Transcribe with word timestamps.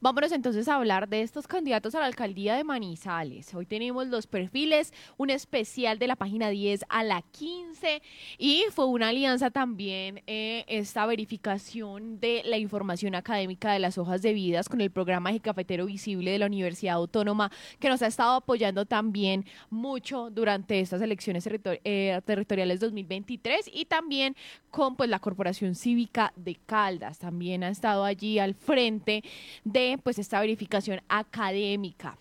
Vámonos 0.00 0.30
entonces 0.30 0.68
a 0.68 0.76
hablar 0.76 1.08
de 1.08 1.22
estos 1.22 1.48
candidatos 1.48 1.92
a 1.96 1.98
la 1.98 2.06
alcaldía 2.06 2.54
de 2.54 2.62
Manizales. 2.62 3.52
Hoy 3.52 3.66
tenemos 3.66 4.06
los 4.06 4.28
perfiles, 4.28 4.92
un 5.16 5.28
especial 5.28 5.98
de 5.98 6.06
la 6.06 6.14
página 6.14 6.50
10 6.50 6.84
a 6.88 7.02
la 7.02 7.22
15 7.22 8.00
y 8.38 8.62
fue 8.70 8.86
una 8.86 9.08
alianza 9.08 9.50
también 9.50 10.22
eh, 10.28 10.64
esta 10.68 11.04
verificación 11.04 12.20
de 12.20 12.42
la 12.44 12.58
información 12.58 13.16
académica 13.16 13.72
de 13.72 13.80
las 13.80 13.98
hojas 13.98 14.22
de 14.22 14.34
vidas 14.34 14.68
con 14.68 14.80
el 14.80 14.92
programa 14.92 15.32
de 15.32 15.40
Cafetero 15.40 15.86
Visible 15.86 16.30
de 16.30 16.38
la 16.38 16.46
Universidad 16.46 16.94
Autónoma 16.94 17.50
que 17.80 17.88
nos 17.88 18.00
ha 18.00 18.06
estado 18.06 18.36
apoyando 18.36 18.86
también 18.86 19.46
mucho 19.68 20.30
durante 20.30 20.78
estas 20.78 21.02
elecciones 21.02 21.44
eh, 21.64 22.20
territoriales 22.24 22.78
2023 22.78 23.68
y 23.74 23.86
también 23.86 24.36
con 24.70 24.94
pues 24.94 25.10
la 25.10 25.18
Corporación 25.18 25.74
Cívica 25.74 26.32
de 26.36 26.54
Caldas. 26.54 27.18
También 27.18 27.64
ha 27.64 27.68
estado 27.68 28.04
allí 28.04 28.38
al 28.38 28.54
frente 28.54 29.24
de 29.64 29.87
pues 29.96 30.18
esta 30.18 30.40
verificación 30.40 31.00
académica. 31.08 32.18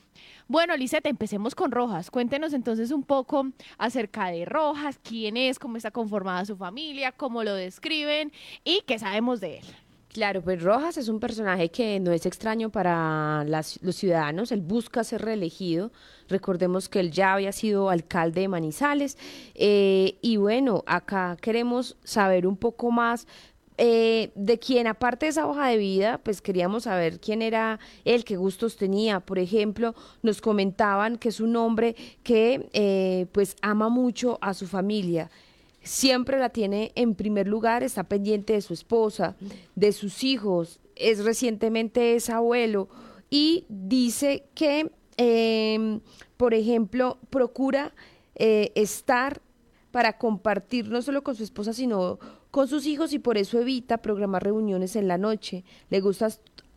Bueno, 0.47 0.77
Lisette, 0.77 1.07
empecemos 1.07 1.55
con 1.55 1.71
Rojas. 1.71 2.09
Cuéntenos 2.09 2.53
entonces 2.53 2.91
un 2.91 3.03
poco 3.03 3.47
acerca 3.77 4.27
de 4.27 4.45
Rojas, 4.45 4.97
quién 5.03 5.35
es, 5.35 5.59
cómo 5.59 5.75
está 5.75 5.91
conformada 5.91 6.45
su 6.45 6.55
familia, 6.55 7.11
cómo 7.11 7.43
lo 7.43 7.53
describen 7.53 8.31
y 8.63 8.81
qué 8.87 8.97
sabemos 8.97 9.41
de 9.41 9.57
él. 9.57 9.65
Claro, 10.17 10.41
pues 10.41 10.63
Rojas 10.63 10.97
es 10.97 11.09
un 11.09 11.19
personaje 11.19 11.69
que 11.69 11.99
no 11.99 12.11
es 12.11 12.25
extraño 12.25 12.71
para 12.71 13.43
los 13.43 13.95
ciudadanos, 13.95 14.51
él 14.51 14.61
busca 14.61 15.03
ser 15.03 15.21
reelegido, 15.21 15.91
recordemos 16.27 16.89
que 16.89 17.01
él 17.01 17.11
ya 17.11 17.33
había 17.33 17.51
sido 17.51 17.91
alcalde 17.91 18.41
de 18.41 18.47
Manizales 18.47 19.17
eh, 19.53 20.17
y 20.21 20.37
bueno, 20.37 20.83
acá 20.87 21.37
queremos 21.39 21.97
saber 22.03 22.47
un 22.47 22.57
poco 22.57 22.89
más 22.89 23.27
eh, 23.77 24.31
de 24.35 24.59
quien 24.59 24.87
aparte 24.87 25.27
de 25.27 25.29
esa 25.31 25.47
hoja 25.47 25.67
de 25.67 25.77
vida, 25.77 26.19
pues 26.23 26.41
queríamos 26.41 26.83
saber 26.83 27.19
quién 27.19 27.41
era 27.41 27.79
él, 28.05 28.23
qué 28.23 28.37
gustos 28.37 28.75
tenía. 28.75 29.19
Por 29.19 29.39
ejemplo, 29.39 29.93
nos 30.23 30.41
comentaban 30.41 31.17
que 31.17 31.29
es 31.29 31.39
un 31.39 31.55
hombre 31.55 31.95
que 32.23 32.69
eh, 32.73 33.27
pues 33.31 33.55
ama 33.61 33.89
mucho 33.89 34.37
a 34.41 34.53
su 34.53 34.67
familia 34.67 35.29
siempre 35.87 36.37
la 36.37 36.49
tiene 36.49 36.91
en 36.95 37.15
primer 37.15 37.47
lugar, 37.47 37.81
está 37.81 38.03
pendiente 38.03 38.53
de 38.53 38.61
su 38.61 38.73
esposa, 38.73 39.35
de 39.75 39.93
sus 39.93 40.23
hijos, 40.23 40.81
es 40.95 41.23
recientemente 41.23 42.15
es 42.15 42.29
abuelo 42.29 42.89
y 43.29 43.65
dice 43.69 44.43
que, 44.53 44.91
em, 45.17 46.01
por 46.35 46.53
ejemplo, 46.53 47.17
procura 47.29 47.93
eh, 48.35 48.71
estar 48.75 49.41
para 49.91 50.17
compartir 50.17 50.89
no 50.89 51.01
solo 51.01 51.23
con 51.23 51.35
su 51.35 51.43
esposa, 51.43 51.73
sino 51.73 52.19
con 52.57 52.67
sus 52.67 52.87
hijos 52.87 53.13
y 53.13 53.19
por 53.19 53.37
eso 53.37 53.59
evita 53.59 53.99
programar 53.99 54.43
reuniones 54.43 54.95
en 54.95 55.07
la 55.07 55.19
noche. 55.19 55.63
Le 55.91 56.01
gusta 56.01 56.29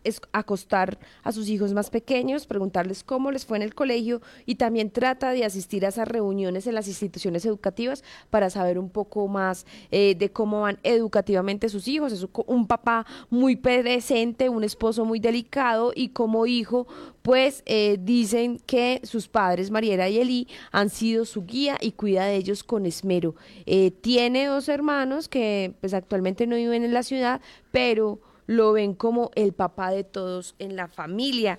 es 0.04 0.20
acostar 0.32 0.98
a 1.22 1.32
sus 1.32 1.48
hijos 1.48 1.72
más 1.72 1.90
pequeños, 1.90 2.46
preguntarles 2.46 3.04
cómo 3.04 3.30
les 3.30 3.46
fue 3.46 3.56
en 3.56 3.62
el 3.62 3.74
colegio 3.74 4.20
y 4.46 4.56
también 4.56 4.90
trata 4.90 5.32
de 5.32 5.44
asistir 5.44 5.84
a 5.84 5.88
esas 5.88 6.08
reuniones 6.08 6.66
en 6.66 6.74
las 6.74 6.88
instituciones 6.88 7.44
educativas 7.44 8.02
para 8.30 8.50
saber 8.50 8.78
un 8.78 8.90
poco 8.90 9.28
más 9.28 9.66
eh, 9.90 10.14
de 10.14 10.30
cómo 10.30 10.62
van 10.62 10.78
educativamente 10.82 11.68
sus 11.68 11.88
hijos. 11.88 12.12
Es 12.12 12.26
un 12.46 12.66
papá 12.66 13.06
muy 13.28 13.56
presente, 13.56 14.48
un 14.48 14.64
esposo 14.64 15.04
muy 15.04 15.20
delicado 15.20 15.92
y 15.94 16.10
como 16.10 16.46
hijo, 16.46 16.86
pues 17.22 17.62
eh, 17.66 17.98
dicen 18.00 18.58
que 18.66 19.00
sus 19.04 19.28
padres, 19.28 19.70
Mariela 19.70 20.08
y 20.08 20.18
Eli, 20.18 20.48
han 20.72 20.90
sido 20.90 21.24
su 21.24 21.44
guía 21.44 21.76
y 21.80 21.92
cuida 21.92 22.24
de 22.24 22.36
ellos 22.36 22.64
con 22.64 22.86
esmero. 22.86 23.34
Eh, 23.66 23.90
tiene 23.90 24.46
dos 24.46 24.68
hermanos 24.68 25.28
que 25.28 25.74
pues 25.80 25.94
actualmente 25.94 26.46
no 26.46 26.56
viven 26.56 26.84
en 26.84 26.94
la 26.94 27.02
ciudad, 27.02 27.40
pero 27.70 28.20
lo 28.50 28.72
ven 28.72 28.94
como 28.94 29.30
el 29.36 29.52
papá 29.52 29.92
de 29.92 30.02
todos 30.02 30.56
en 30.58 30.74
la 30.74 30.88
familia. 30.88 31.56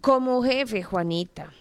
Como 0.00 0.42
jefe, 0.42 0.82
Juanita, 0.82 1.52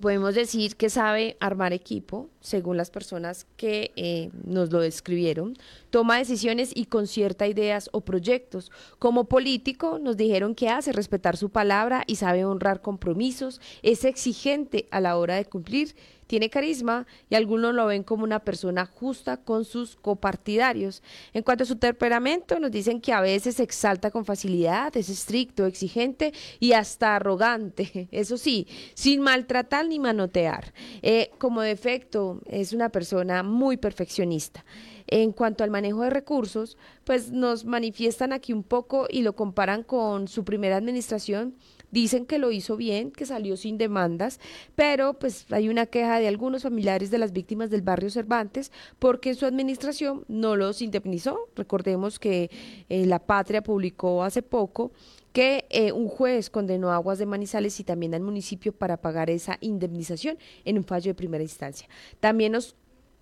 podemos 0.00 0.36
decir 0.36 0.76
que 0.76 0.88
sabe 0.88 1.36
armar 1.40 1.72
equipo, 1.72 2.28
según 2.40 2.76
las 2.76 2.90
personas 2.90 3.48
que 3.56 3.90
eh, 3.96 4.30
nos 4.44 4.70
lo 4.70 4.78
describieron, 4.78 5.56
toma 5.90 6.18
decisiones 6.18 6.70
y 6.72 6.84
concierta 6.84 7.48
ideas 7.48 7.90
o 7.90 8.02
proyectos. 8.02 8.70
Como 9.00 9.24
político 9.24 9.98
nos 9.98 10.16
dijeron 10.16 10.54
que 10.54 10.68
hace 10.68 10.92
respetar 10.92 11.36
su 11.36 11.50
palabra 11.50 12.04
y 12.06 12.14
sabe 12.14 12.44
honrar 12.44 12.80
compromisos, 12.80 13.60
es 13.82 14.04
exigente 14.04 14.86
a 14.92 15.00
la 15.00 15.16
hora 15.16 15.34
de 15.34 15.46
cumplir 15.46 15.96
tiene 16.28 16.50
carisma 16.50 17.06
y 17.28 17.34
algunos 17.34 17.74
lo 17.74 17.86
ven 17.86 18.04
como 18.04 18.22
una 18.22 18.38
persona 18.38 18.86
justa 18.86 19.38
con 19.38 19.64
sus 19.64 19.96
copartidarios. 19.96 21.02
En 21.32 21.42
cuanto 21.42 21.64
a 21.64 21.66
su 21.66 21.76
temperamento, 21.76 22.60
nos 22.60 22.70
dicen 22.70 23.00
que 23.00 23.12
a 23.12 23.20
veces 23.20 23.56
se 23.56 23.64
exalta 23.64 24.12
con 24.12 24.24
facilidad, 24.24 24.96
es 24.96 25.08
estricto, 25.08 25.66
exigente 25.66 26.32
y 26.60 26.72
hasta 26.74 27.16
arrogante. 27.16 28.08
Eso 28.12 28.36
sí, 28.36 28.68
sin 28.94 29.22
maltratar 29.22 29.88
ni 29.88 29.98
manotear. 29.98 30.72
Eh, 31.02 31.30
como 31.38 31.62
defecto, 31.62 32.40
es 32.46 32.72
una 32.72 32.90
persona 32.90 33.42
muy 33.42 33.76
perfeccionista. 33.78 34.64
En 35.06 35.32
cuanto 35.32 35.64
al 35.64 35.70
manejo 35.70 36.02
de 36.02 36.10
recursos, 36.10 36.76
pues 37.04 37.32
nos 37.32 37.64
manifiestan 37.64 38.34
aquí 38.34 38.52
un 38.52 38.62
poco 38.62 39.06
y 39.08 39.22
lo 39.22 39.34
comparan 39.34 39.82
con 39.82 40.28
su 40.28 40.44
primera 40.44 40.76
administración 40.76 41.54
Dicen 41.90 42.26
que 42.26 42.38
lo 42.38 42.50
hizo 42.50 42.76
bien, 42.76 43.10
que 43.10 43.26
salió 43.26 43.56
sin 43.56 43.78
demandas, 43.78 44.40
pero 44.74 45.14
pues 45.14 45.46
hay 45.50 45.68
una 45.68 45.86
queja 45.86 46.18
de 46.18 46.28
algunos 46.28 46.62
familiares 46.62 47.10
de 47.10 47.18
las 47.18 47.32
víctimas 47.32 47.70
del 47.70 47.82
barrio 47.82 48.10
Cervantes 48.10 48.72
porque 48.98 49.34
su 49.34 49.46
administración 49.46 50.24
no 50.28 50.56
los 50.56 50.82
indemnizó. 50.82 51.48
Recordemos 51.56 52.18
que 52.18 52.50
eh, 52.88 53.06
La 53.06 53.18
Patria 53.18 53.62
publicó 53.62 54.22
hace 54.22 54.42
poco 54.42 54.92
que 55.32 55.66
eh, 55.70 55.92
un 55.92 56.08
juez 56.08 56.50
condenó 56.50 56.90
a 56.90 56.96
Aguas 56.96 57.18
de 57.18 57.26
Manizales 57.26 57.78
y 57.80 57.84
también 57.84 58.14
al 58.14 58.22
municipio 58.22 58.72
para 58.72 58.96
pagar 58.96 59.30
esa 59.30 59.58
indemnización 59.60 60.38
en 60.64 60.78
un 60.78 60.84
fallo 60.84 61.10
de 61.10 61.14
primera 61.14 61.42
instancia. 61.42 61.88
También 62.20 62.52
nos 62.52 62.74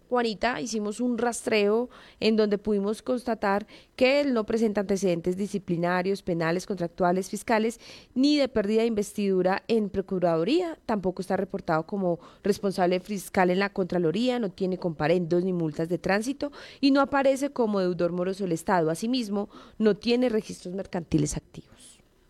Juanita, 0.09 0.61
hicimos 0.61 1.01
un 1.01 1.19
rastreo 1.19 1.91
en 2.21 2.37
donde 2.37 2.59
pudimos 2.59 3.03
constatar 3.03 3.67
que 3.97 4.21
él 4.21 4.35
no 4.35 4.45
presenta 4.45 4.83
antecedentes 4.83 5.37
disciplinarios, 5.37 6.23
penales, 6.23 6.67
contractuales, 6.67 7.29
fiscales, 7.29 7.81
ni 8.15 8.39
de 8.39 8.49
pérdida 8.49 8.83
de 8.83 8.87
investidura 8.87 9.63
en 9.69 9.91
Procuraduría. 9.91 10.79
Tampoco 10.87 11.23
está 11.23 11.37
reportado 11.37 11.87
como 11.87 12.21
responsable 12.43 13.01
fiscal 13.01 13.51
en 13.51 13.59
la 13.59 13.71
Contraloría, 13.71 14.39
no 14.39 14.51
tiene 14.51 14.79
comparendos 14.79 15.45
ni 15.45 15.53
multas 15.53 15.89
de 15.89 15.99
tránsito 15.99 16.53
y 16.81 16.91
no 16.93 17.01
aparece 17.01 17.51
como 17.51 17.81
deudor 17.81 18.13
moroso 18.13 18.45
del 18.45 18.53
Estado. 18.53 18.91
Asimismo, 18.91 19.49
no 19.79 19.97
tiene 19.97 20.29
registros 20.29 20.75
mercantiles 20.75 21.37
activos. 21.37 21.76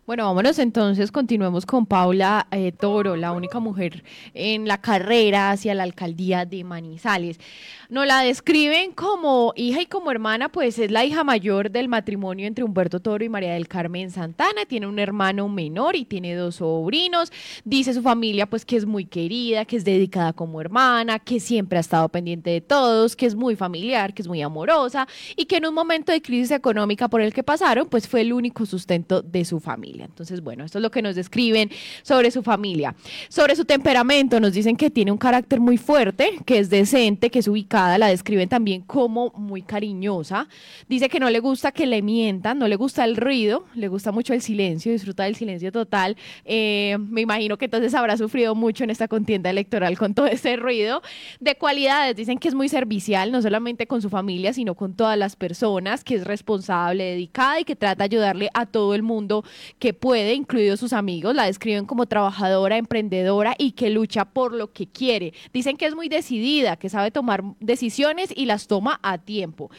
Bueno, 0.07 0.23
vámonos 0.23 0.57
entonces, 0.59 1.11
continuemos 1.11 1.65
con 1.65 1.85
Paula 1.85 2.47
eh, 2.51 2.71
Toro, 2.71 3.17
la 3.17 3.33
única 3.33 3.59
mujer 3.59 4.05
en 4.33 4.65
la 4.65 4.79
carrera 4.79 5.51
hacia 5.51 5.75
la 5.75 5.83
alcaldía 5.83 6.45
de 6.45 6.63
Manizales. 6.63 7.41
Nos 7.89 8.07
la 8.07 8.21
describen 8.21 8.93
como 8.93 9.51
hija 9.57 9.81
y 9.81 9.85
como 9.85 10.09
hermana, 10.09 10.47
pues 10.47 10.79
es 10.79 10.91
la 10.91 11.03
hija 11.03 11.25
mayor 11.25 11.71
del 11.71 11.89
matrimonio 11.89 12.47
entre 12.47 12.63
Humberto 12.63 13.01
Toro 13.01 13.25
y 13.25 13.27
María 13.27 13.53
del 13.53 13.67
Carmen 13.67 14.09
Santana, 14.09 14.63
tiene 14.65 14.87
un 14.87 14.97
hermano 14.97 15.49
menor 15.49 15.97
y 15.97 16.05
tiene 16.05 16.35
dos 16.35 16.55
sobrinos, 16.55 17.29
dice 17.65 17.93
su 17.93 18.01
familia 18.01 18.45
pues 18.45 18.63
que 18.63 18.77
es 18.77 18.85
muy 18.85 19.03
querida, 19.03 19.65
que 19.65 19.75
es 19.75 19.83
dedicada 19.83 20.31
como 20.31 20.61
hermana, 20.61 21.19
que 21.19 21.41
siempre 21.41 21.79
ha 21.79 21.81
estado 21.81 22.07
pendiente 22.07 22.49
de 22.51 22.61
todos, 22.61 23.17
que 23.17 23.25
es 23.25 23.35
muy 23.35 23.57
familiar, 23.57 24.13
que 24.13 24.21
es 24.21 24.29
muy 24.29 24.41
amorosa 24.41 25.05
y 25.35 25.47
que 25.47 25.57
en 25.57 25.65
un 25.65 25.73
momento 25.73 26.13
de 26.13 26.21
crisis 26.21 26.51
económica 26.51 27.09
por 27.09 27.19
el 27.19 27.33
que 27.33 27.43
pasaron, 27.43 27.89
pues 27.89 28.07
fue 28.07 28.21
el 28.21 28.31
único 28.31 28.65
sustento 28.65 29.21
de 29.21 29.43
su 29.43 29.59
familia. 29.59 29.96
Entonces, 30.05 30.41
bueno, 30.41 30.63
esto 30.63 30.77
es 30.79 30.81
lo 30.81 30.91
que 30.91 31.01
nos 31.01 31.15
describen 31.15 31.69
sobre 32.03 32.31
su 32.31 32.43
familia. 32.43 32.95
Sobre 33.29 33.55
su 33.55 33.65
temperamento, 33.65 34.39
nos 34.39 34.53
dicen 34.53 34.75
que 34.75 34.89
tiene 34.89 35.11
un 35.11 35.17
carácter 35.17 35.59
muy 35.59 35.77
fuerte, 35.77 36.31
que 36.45 36.59
es 36.59 36.69
decente, 36.69 37.29
que 37.29 37.39
es 37.39 37.47
ubicada, 37.47 37.97
la 37.97 38.07
describen 38.07 38.49
también 38.49 38.81
como 38.81 39.31
muy 39.35 39.61
cariñosa. 39.61 40.47
Dice 40.87 41.09
que 41.09 41.19
no 41.19 41.29
le 41.29 41.39
gusta 41.39 41.71
que 41.71 41.85
le 41.85 42.01
mientan, 42.01 42.59
no 42.59 42.67
le 42.67 42.75
gusta 42.75 43.03
el 43.05 43.15
ruido, 43.15 43.65
le 43.75 43.87
gusta 43.87 44.11
mucho 44.11 44.33
el 44.33 44.41
silencio, 44.41 44.91
disfruta 44.91 45.23
del 45.23 45.35
silencio 45.35 45.71
total. 45.71 46.17
Eh, 46.45 46.97
me 46.99 47.21
imagino 47.21 47.57
que 47.57 47.65
entonces 47.65 47.93
habrá 47.93 48.17
sufrido 48.17 48.55
mucho 48.55 48.83
en 48.83 48.89
esta 48.89 49.07
contienda 49.07 49.49
electoral 49.49 49.97
con 49.97 50.13
todo 50.13 50.27
ese 50.27 50.55
ruido. 50.55 51.01
De 51.39 51.55
cualidades, 51.55 52.15
dicen 52.15 52.37
que 52.37 52.47
es 52.47 52.55
muy 52.55 52.69
servicial, 52.69 53.31
no 53.31 53.41
solamente 53.41 53.87
con 53.87 54.01
su 54.01 54.09
familia, 54.09 54.53
sino 54.53 54.75
con 54.75 54.93
todas 54.93 55.17
las 55.17 55.35
personas, 55.35 56.03
que 56.03 56.15
es 56.15 56.25
responsable, 56.25 57.03
dedicada 57.03 57.59
y 57.59 57.63
que 57.63 57.75
trata 57.75 57.99
de 57.99 58.03
ayudarle 58.05 58.49
a 58.53 58.65
todo 58.65 58.95
el 58.95 59.03
mundo 59.03 59.43
que 59.79 59.86
puede, 59.93 60.33
incluidos 60.33 60.79
sus 60.79 60.93
amigos, 60.93 61.35
la 61.35 61.45
describen 61.45 61.85
como 61.85 62.05
trabajadora, 62.05 62.77
emprendedora 62.77 63.55
y 63.57 63.71
que 63.71 63.89
lucha 63.89 64.25
por 64.25 64.53
lo 64.53 64.71
que 64.71 64.87
quiere. 64.87 65.33
Dicen 65.53 65.77
que 65.77 65.85
es 65.85 65.95
muy 65.95 66.09
decidida, 66.09 66.77
que 66.77 66.89
sabe 66.89 67.11
tomar 67.11 67.43
decisiones 67.59 68.33
y 68.35 68.45
las 68.45 68.67
toma 68.67 68.99
a 69.03 69.17
tiempo. 69.17 69.69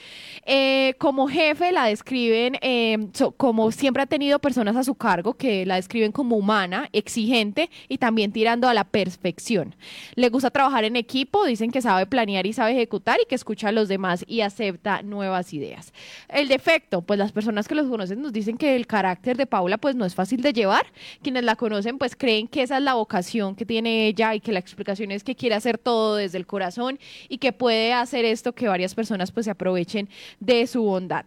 Eh, 0.47 0.95
como 0.99 1.29
jefe 1.29 1.73
la 1.73 1.87
describen 1.87 2.57
em, 2.61 3.11
como 3.37 3.71
siempre 3.73 4.03
ha 4.03 4.07
tenido 4.07 4.39
personas 4.39 4.77
a 4.77 4.85
su 4.85 4.95
cargo, 4.95 5.35
que 5.35 5.67
la 5.67 5.77
describen 5.77 6.13
como 6.13 6.37
humana, 6.37 6.89
exigente 6.93 7.71
y 7.89 7.99
también 7.99 8.33
tirando 8.33 8.69
a 8.69 8.75
la 8.75 8.85
perfección. 8.85 9.75
Le 10.15 10.29
gusta 10.29 10.51
trabajar 10.51 10.85
en 10.85 10.97
equipo, 10.97 11.45
dicen 11.45 11.71
que 11.71 11.83
sabe 11.83 12.07
planear 12.07 12.47
y 12.47 12.53
sabe 12.53 12.73
ejecutar 12.73 13.19
y 13.23 13.27
que 13.27 13.35
escucha 13.35 13.69
a 13.69 13.73
los 13.73 13.89
demás 13.89 14.25
y 14.27 14.41
acepta 14.41 15.03
nuevas 15.03 15.53
ideas. 15.53 15.93
El 16.29 16.49
defecto, 16.49 17.03
pues 17.03 17.19
las 17.19 17.33
personas 17.33 17.69
que 17.69 17.75
los 17.75 17.89
conocen 17.89 18.23
nos 18.23 18.33
dicen 18.33 18.57
que 18.57 18.77
el 18.77 18.87
carácter 18.87 19.37
de 19.37 19.47
Paula 19.47 19.79
pues 19.79 19.95
no 19.99 20.05
es 20.05 20.15
fácil 20.15 20.41
de 20.41 20.53
llevar. 20.53 20.87
Quienes 21.23 21.45
la 21.45 21.57
conocen 21.57 21.99
pues 21.99 22.17
creen 22.17 22.49
que 22.49 22.63
esa 22.63 22.79
es 22.79 22.83
la 22.83 22.95
vocación 22.95 23.55
que 23.55 23.67
tiene 23.67 24.07
ella 24.07 24.35
y 24.35 24.41
que 24.41 24.53
la 24.53 24.59
explicación 24.59 25.11
es 25.11 25.25
que 25.25 25.35
quiere 25.35 25.55
hacer 25.55 25.79
todo 25.79 26.17
desde 26.17 26.39
el 26.39 26.47
corazón 26.47 26.99
y 27.29 27.39
que 27.39 27.53
puede 27.53 27.93
hacer 27.93 28.25
esto 28.25 28.55
que 28.55 28.69
varias 28.69 28.95
personas 28.95 29.33
pues 29.33 29.45
se 29.45 29.51
aprovechen 29.51 30.09
de 30.41 30.67
su 30.67 30.83
bondad. 30.83 31.27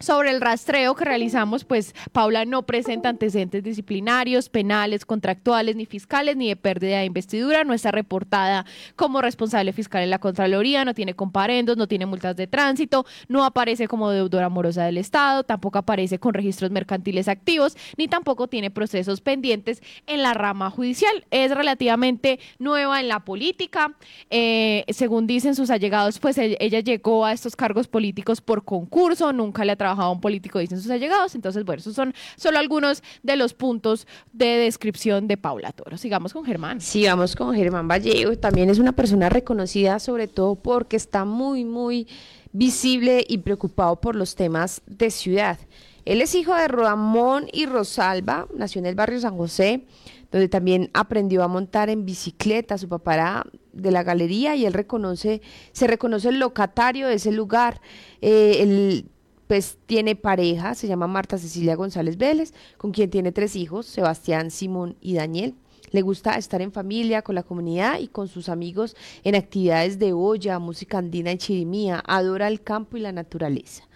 Sobre 0.00 0.30
el 0.30 0.40
rastreo 0.40 0.94
que 0.94 1.04
realizamos, 1.04 1.66
pues 1.66 1.94
Paula 2.12 2.46
no 2.46 2.62
presenta 2.62 3.10
antecedentes 3.10 3.62
disciplinarios, 3.62 4.48
penales, 4.48 5.04
contractuales, 5.04 5.76
ni 5.76 5.84
fiscales, 5.84 6.38
ni 6.38 6.48
de 6.48 6.56
pérdida 6.56 7.00
de 7.00 7.04
investidura. 7.04 7.64
No 7.64 7.74
está 7.74 7.90
reportada 7.90 8.64
como 8.96 9.20
responsable 9.20 9.74
fiscal 9.74 10.02
en 10.02 10.08
la 10.08 10.18
Contraloría, 10.18 10.86
no 10.86 10.94
tiene 10.94 11.12
comparendos, 11.12 11.76
no 11.76 11.86
tiene 11.86 12.06
multas 12.06 12.34
de 12.34 12.46
tránsito, 12.46 13.04
no 13.28 13.44
aparece 13.44 13.88
como 13.88 14.08
deudora 14.08 14.46
amorosa 14.46 14.84
del 14.84 14.96
Estado, 14.96 15.42
tampoco 15.42 15.76
aparece 15.76 16.18
con 16.18 16.32
registros 16.32 16.70
mercantiles 16.70 17.28
activos, 17.28 17.76
ni 17.98 18.08
tampoco 18.08 18.48
tiene 18.48 18.70
procesos 18.70 19.20
pendientes 19.20 19.82
en 20.06 20.22
la 20.22 20.32
rama 20.32 20.70
judicial. 20.70 21.26
Es 21.30 21.54
relativamente 21.54 22.40
nueva 22.58 23.00
en 23.00 23.08
la 23.08 23.20
política. 23.20 23.92
Eh, 24.30 24.86
según 24.88 25.26
dicen 25.26 25.54
sus 25.54 25.68
allegados, 25.68 26.18
pues 26.20 26.38
e-, 26.38 26.56
ella 26.58 26.80
llegó 26.80 27.26
a 27.26 27.34
estos 27.34 27.54
cargos 27.54 27.86
políticos 27.86 28.40
por 28.40 28.64
concurso, 28.64 29.34
nunca 29.34 29.62
le 29.66 29.72
ha 29.72 29.76
trabajado 29.76 29.89
un 29.94 30.20
político, 30.20 30.58
dicen 30.58 30.80
sus 30.80 30.90
allegados. 30.90 31.34
Entonces, 31.34 31.64
bueno, 31.64 31.80
esos 31.80 31.94
son 31.94 32.14
solo 32.36 32.58
algunos 32.58 33.02
de 33.22 33.36
los 33.36 33.54
puntos 33.54 34.06
de 34.32 34.46
descripción 34.46 35.28
de 35.28 35.36
Paula 35.36 35.72
Toro. 35.72 35.96
Sigamos 35.96 36.32
con 36.32 36.44
Germán. 36.44 36.80
Sigamos 36.80 37.36
con 37.36 37.54
Germán 37.54 37.88
Vallejo. 37.88 38.36
También 38.36 38.70
es 38.70 38.78
una 38.78 38.92
persona 38.92 39.28
reconocida, 39.28 39.98
sobre 39.98 40.28
todo 40.28 40.54
porque 40.56 40.96
está 40.96 41.24
muy, 41.24 41.64
muy 41.64 42.06
visible 42.52 43.24
y 43.28 43.38
preocupado 43.38 44.00
por 44.00 44.16
los 44.16 44.34
temas 44.34 44.82
de 44.86 45.10
ciudad. 45.10 45.58
Él 46.04 46.20
es 46.22 46.34
hijo 46.34 46.54
de 46.54 46.68
Ramón 46.68 47.46
y 47.52 47.66
Rosalba, 47.66 48.48
nació 48.54 48.80
en 48.80 48.86
el 48.86 48.94
barrio 48.94 49.20
San 49.20 49.36
José, 49.36 49.84
donde 50.32 50.48
también 50.48 50.90
aprendió 50.94 51.42
a 51.42 51.48
montar 51.48 51.90
en 51.90 52.06
bicicleta. 52.06 52.78
Su 52.78 52.88
papá 52.88 53.14
era 53.14 53.46
de 53.72 53.90
la 53.90 54.02
galería 54.02 54.56
y 54.56 54.64
él 54.64 54.72
reconoce, 54.72 55.42
se 55.72 55.86
reconoce 55.86 56.28
el 56.28 56.38
locatario 56.38 57.08
de 57.08 57.14
ese 57.14 57.32
lugar. 57.32 57.80
Eh, 58.20 59.04
pues 59.50 59.78
tiene 59.86 60.14
pareja, 60.14 60.76
se 60.76 60.86
llama 60.86 61.08
Marta 61.08 61.36
Cecilia 61.36 61.74
González 61.74 62.16
Vélez, 62.16 62.54
con 62.78 62.92
quien 62.92 63.10
tiene 63.10 63.32
tres 63.32 63.56
hijos, 63.56 63.84
Sebastián, 63.84 64.52
Simón 64.52 64.96
y 65.00 65.14
Daniel. 65.14 65.56
Le 65.90 66.02
gusta 66.02 66.36
estar 66.36 66.62
en 66.62 66.70
familia, 66.70 67.22
con 67.22 67.34
la 67.34 67.42
comunidad 67.42 67.98
y 67.98 68.06
con 68.06 68.28
sus 68.28 68.48
amigos 68.48 68.94
en 69.24 69.34
actividades 69.34 69.98
de 69.98 70.12
olla, 70.12 70.60
música 70.60 70.98
andina 70.98 71.32
y 71.32 71.38
chirimía. 71.38 72.00
Adora 72.06 72.46
el 72.46 72.62
campo 72.62 72.96
y 72.96 73.00
la 73.00 73.10
naturaleza. 73.10 73.88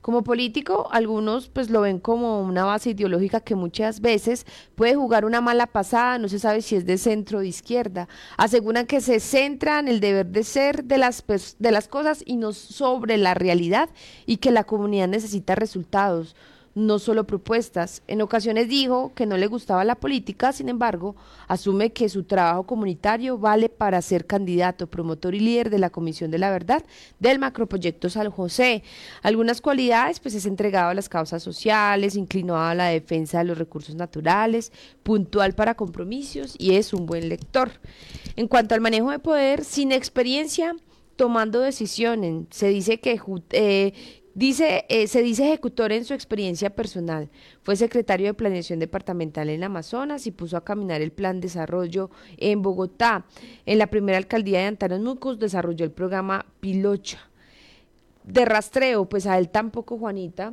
Como 0.00 0.24
político, 0.24 0.88
algunos 0.92 1.48
pues 1.48 1.68
lo 1.68 1.82
ven 1.82 1.98
como 1.98 2.40
una 2.40 2.64
base 2.64 2.90
ideológica 2.90 3.40
que 3.40 3.54
muchas 3.54 4.00
veces 4.00 4.46
puede 4.74 4.94
jugar 4.94 5.26
una 5.26 5.42
mala 5.42 5.66
pasada, 5.66 6.16
no 6.16 6.28
se 6.28 6.38
sabe 6.38 6.62
si 6.62 6.76
es 6.76 6.86
de 6.86 6.96
centro 6.96 7.38
o 7.38 7.40
de 7.42 7.48
izquierda. 7.48 8.08
Aseguran 8.38 8.86
que 8.86 9.02
se 9.02 9.20
centra 9.20 9.78
en 9.78 9.88
el 9.88 10.00
deber 10.00 10.26
de 10.26 10.42
ser 10.44 10.84
de 10.84 10.96
las, 10.96 11.22
de 11.58 11.70
las 11.70 11.86
cosas 11.86 12.22
y 12.24 12.36
no 12.36 12.52
sobre 12.52 13.18
la 13.18 13.34
realidad 13.34 13.90
y 14.24 14.38
que 14.38 14.50
la 14.50 14.64
comunidad 14.64 15.08
necesita 15.08 15.54
resultados 15.54 16.34
no 16.74 16.98
solo 16.98 17.24
propuestas. 17.24 18.02
En 18.06 18.22
ocasiones 18.22 18.68
dijo 18.68 19.12
que 19.14 19.26
no 19.26 19.36
le 19.36 19.46
gustaba 19.46 19.84
la 19.84 19.96
política, 19.96 20.52
sin 20.52 20.68
embargo, 20.68 21.16
asume 21.48 21.92
que 21.92 22.08
su 22.08 22.24
trabajo 22.24 22.64
comunitario 22.64 23.38
vale 23.38 23.68
para 23.68 24.00
ser 24.02 24.26
candidato, 24.26 24.86
promotor 24.86 25.34
y 25.34 25.40
líder 25.40 25.70
de 25.70 25.78
la 25.78 25.90
Comisión 25.90 26.30
de 26.30 26.38
la 26.38 26.50
Verdad 26.50 26.84
del 27.18 27.38
macroproyecto 27.38 28.08
San 28.08 28.30
José. 28.30 28.82
Algunas 29.22 29.60
cualidades, 29.60 30.20
pues 30.20 30.34
es 30.34 30.46
entregado 30.46 30.90
a 30.90 30.94
las 30.94 31.08
causas 31.08 31.42
sociales, 31.42 32.16
inclinado 32.16 32.60
a 32.60 32.74
la 32.74 32.86
defensa 32.86 33.38
de 33.38 33.44
los 33.44 33.58
recursos 33.58 33.94
naturales, 33.94 34.72
puntual 35.02 35.54
para 35.54 35.74
compromisos 35.74 36.54
y 36.58 36.76
es 36.76 36.92
un 36.92 37.06
buen 37.06 37.28
lector. 37.28 37.70
En 38.36 38.46
cuanto 38.46 38.74
al 38.74 38.80
manejo 38.80 39.10
de 39.10 39.18
poder, 39.18 39.64
sin 39.64 39.92
experiencia, 39.92 40.74
tomando 41.20 41.60
decisiones. 41.60 42.46
Se 42.48 42.68
dice 42.68 42.98
que, 42.98 43.20
eh, 43.50 44.19
Dice, 44.34 44.84
eh, 44.88 45.08
se 45.08 45.22
dice 45.22 45.44
ejecutor 45.44 45.90
en 45.90 46.04
su 46.04 46.14
experiencia 46.14 46.70
personal. 46.70 47.30
Fue 47.62 47.74
secretario 47.74 48.26
de 48.26 48.34
Planeación 48.34 48.78
Departamental 48.78 49.48
en 49.48 49.64
Amazonas 49.64 50.26
y 50.26 50.30
puso 50.30 50.56
a 50.56 50.64
caminar 50.64 51.02
el 51.02 51.10
plan 51.10 51.40
de 51.40 51.48
desarrollo 51.48 52.10
en 52.36 52.62
Bogotá. 52.62 53.26
En 53.66 53.78
la 53.78 53.88
primera 53.88 54.18
alcaldía 54.18 54.60
de 54.60 54.66
Antanas 54.66 55.00
desarrolló 55.38 55.84
el 55.84 55.90
programa 55.90 56.46
Pilocha. 56.60 57.18
De 58.22 58.44
rastreo, 58.44 59.08
pues 59.08 59.26
a 59.26 59.36
él 59.36 59.48
tampoco, 59.48 59.98
Juanita, 59.98 60.52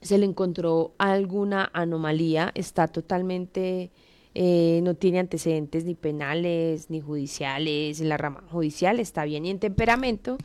se 0.00 0.16
le 0.16 0.26
encontró 0.26 0.94
alguna 0.98 1.70
anomalía. 1.72 2.52
Está 2.54 2.86
totalmente, 2.86 3.90
eh, 4.34 4.80
no 4.84 4.94
tiene 4.94 5.18
antecedentes 5.18 5.84
ni 5.84 5.96
penales 5.96 6.90
ni 6.90 7.00
judiciales. 7.00 8.00
En 8.00 8.08
la 8.08 8.18
rama 8.18 8.44
judicial 8.52 9.00
está 9.00 9.24
bien 9.24 9.46
y 9.46 9.50
en 9.50 9.58
temperamento 9.58 10.38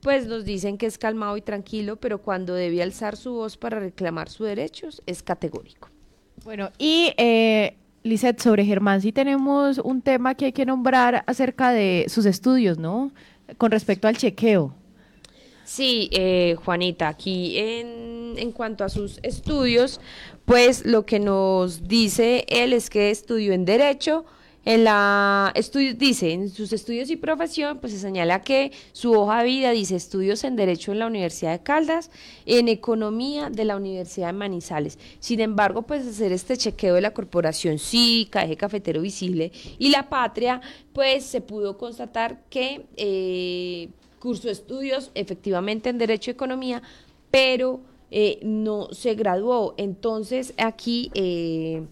pues 0.00 0.26
nos 0.26 0.44
dicen 0.44 0.78
que 0.78 0.86
es 0.86 0.98
calmado 0.98 1.36
y 1.36 1.42
tranquilo, 1.42 1.96
pero 1.96 2.18
cuando 2.22 2.54
debe 2.54 2.82
alzar 2.82 3.16
su 3.16 3.32
voz 3.32 3.56
para 3.56 3.80
reclamar 3.80 4.28
sus 4.28 4.46
derechos 4.46 5.02
es 5.06 5.22
categórico. 5.22 5.88
Bueno, 6.44 6.70
y 6.78 7.12
eh, 7.16 7.76
Lizeth, 8.04 8.40
sobre 8.40 8.64
Germán, 8.64 9.00
sí 9.00 9.12
tenemos 9.12 9.78
un 9.78 10.02
tema 10.02 10.34
que 10.34 10.46
hay 10.46 10.52
que 10.52 10.64
nombrar 10.64 11.24
acerca 11.26 11.72
de 11.72 12.06
sus 12.08 12.26
estudios, 12.26 12.78
¿no? 12.78 13.12
Con 13.56 13.70
respecto 13.70 14.08
al 14.08 14.16
chequeo. 14.16 14.74
Sí, 15.64 16.08
eh, 16.12 16.56
Juanita, 16.64 17.08
aquí 17.08 17.58
en, 17.58 18.34
en 18.38 18.52
cuanto 18.52 18.84
a 18.84 18.88
sus 18.88 19.20
estudios, 19.22 20.00
pues 20.46 20.86
lo 20.86 21.04
que 21.04 21.18
nos 21.18 21.86
dice 21.86 22.46
él 22.48 22.72
es 22.72 22.88
que 22.88 23.10
estudió 23.10 23.52
en 23.52 23.66
Derecho, 23.66 24.24
en 24.64 24.84
la 24.84 25.54
dice, 25.96 26.32
en 26.32 26.50
sus 26.50 26.72
estudios 26.72 27.10
y 27.10 27.16
profesión, 27.16 27.78
pues 27.78 27.92
se 27.92 27.98
señala 27.98 28.42
que 28.42 28.72
su 28.92 29.12
hoja 29.12 29.38
de 29.38 29.44
vida 29.44 29.70
dice 29.70 29.96
estudios 29.96 30.44
en 30.44 30.56
Derecho 30.56 30.92
en 30.92 30.98
la 30.98 31.06
Universidad 31.06 31.52
de 31.52 31.62
Caldas, 31.62 32.10
en 32.44 32.68
Economía 32.68 33.48
de 33.50 33.64
la 33.64 33.76
Universidad 33.76 34.28
de 34.28 34.32
Manizales. 34.34 34.98
Sin 35.20 35.40
embargo, 35.40 35.82
pues 35.82 36.06
hacer 36.06 36.32
este 36.32 36.56
chequeo 36.56 36.96
de 36.96 37.00
la 37.00 37.14
Corporación 37.14 37.78
SICA, 37.78 38.44
Eje 38.44 38.56
Cafetero 38.56 39.00
Visible 39.00 39.52
y 39.78 39.88
La 39.88 40.08
Patria, 40.08 40.60
pues 40.92 41.24
se 41.24 41.40
pudo 41.40 41.78
constatar 41.78 42.42
que 42.50 42.84
eh, 42.96 43.88
cursó 44.18 44.50
estudios 44.50 45.10
efectivamente 45.14 45.88
en 45.88 45.98
Derecho 45.98 46.30
y 46.30 46.34
Economía, 46.34 46.82
pero 47.30 47.80
eh, 48.10 48.38
no 48.42 48.88
se 48.92 49.14
graduó. 49.14 49.74
Entonces, 49.78 50.52
aquí... 50.58 51.10
Eh, 51.14 51.84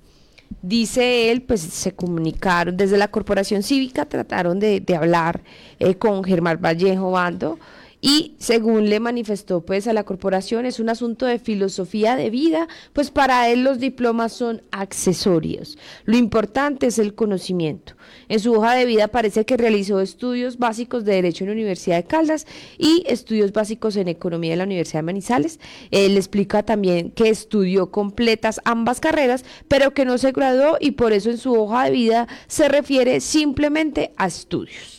Dice 0.66 1.30
él, 1.30 1.42
pues 1.42 1.60
se 1.60 1.92
comunicaron 1.92 2.76
desde 2.76 2.98
la 2.98 3.06
Corporación 3.06 3.62
Cívica, 3.62 4.04
trataron 4.04 4.58
de, 4.58 4.82
hablar 4.98 5.44
eh, 5.78 5.94
con 5.94 6.24
Germán 6.24 6.58
Vallejo 6.60 7.12
Bando 7.12 7.60
y 8.00 8.34
según 8.38 8.88
le 8.88 9.00
manifestó 9.00 9.62
pues 9.62 9.86
a 9.86 9.92
la 9.92 10.04
corporación 10.04 10.66
es 10.66 10.80
un 10.80 10.88
asunto 10.88 11.26
de 11.26 11.38
filosofía 11.38 12.16
de 12.16 12.30
vida, 12.30 12.68
pues 12.92 13.10
para 13.10 13.48
él 13.48 13.64
los 13.64 13.78
diplomas 13.78 14.32
son 14.32 14.62
accesorios. 14.70 15.78
Lo 16.04 16.16
importante 16.16 16.86
es 16.86 16.98
el 16.98 17.14
conocimiento. 17.14 17.94
En 18.28 18.40
su 18.40 18.52
hoja 18.52 18.74
de 18.74 18.84
vida 18.84 19.08
parece 19.08 19.44
que 19.44 19.56
realizó 19.56 20.00
estudios 20.00 20.58
básicos 20.58 21.04
de 21.04 21.14
Derecho 21.14 21.44
en 21.44 21.50
la 21.50 21.54
Universidad 21.54 21.96
de 21.96 22.04
Caldas 22.04 22.46
y 22.78 23.04
estudios 23.06 23.52
básicos 23.52 23.96
en 23.96 24.08
Economía 24.08 24.52
en 24.52 24.58
la 24.58 24.64
Universidad 24.64 25.00
de 25.00 25.06
Manizales. 25.06 25.60
Él 25.90 26.16
explica 26.16 26.62
también 26.62 27.10
que 27.10 27.28
estudió 27.28 27.90
completas 27.90 28.60
ambas 28.64 29.00
carreras, 29.00 29.44
pero 29.68 29.94
que 29.94 30.04
no 30.04 30.18
se 30.18 30.32
graduó 30.32 30.76
y 30.80 30.92
por 30.92 31.12
eso 31.12 31.30
en 31.30 31.38
su 31.38 31.54
hoja 31.54 31.84
de 31.84 31.90
vida 31.90 32.28
se 32.46 32.68
refiere 32.68 33.20
simplemente 33.20 34.12
a 34.16 34.26
estudios. 34.26 34.95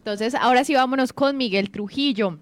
Entonces, 0.00 0.34
ahora 0.34 0.64
sí 0.64 0.74
vámonos 0.74 1.12
con 1.12 1.36
Miguel 1.36 1.70
Trujillo. 1.70 2.38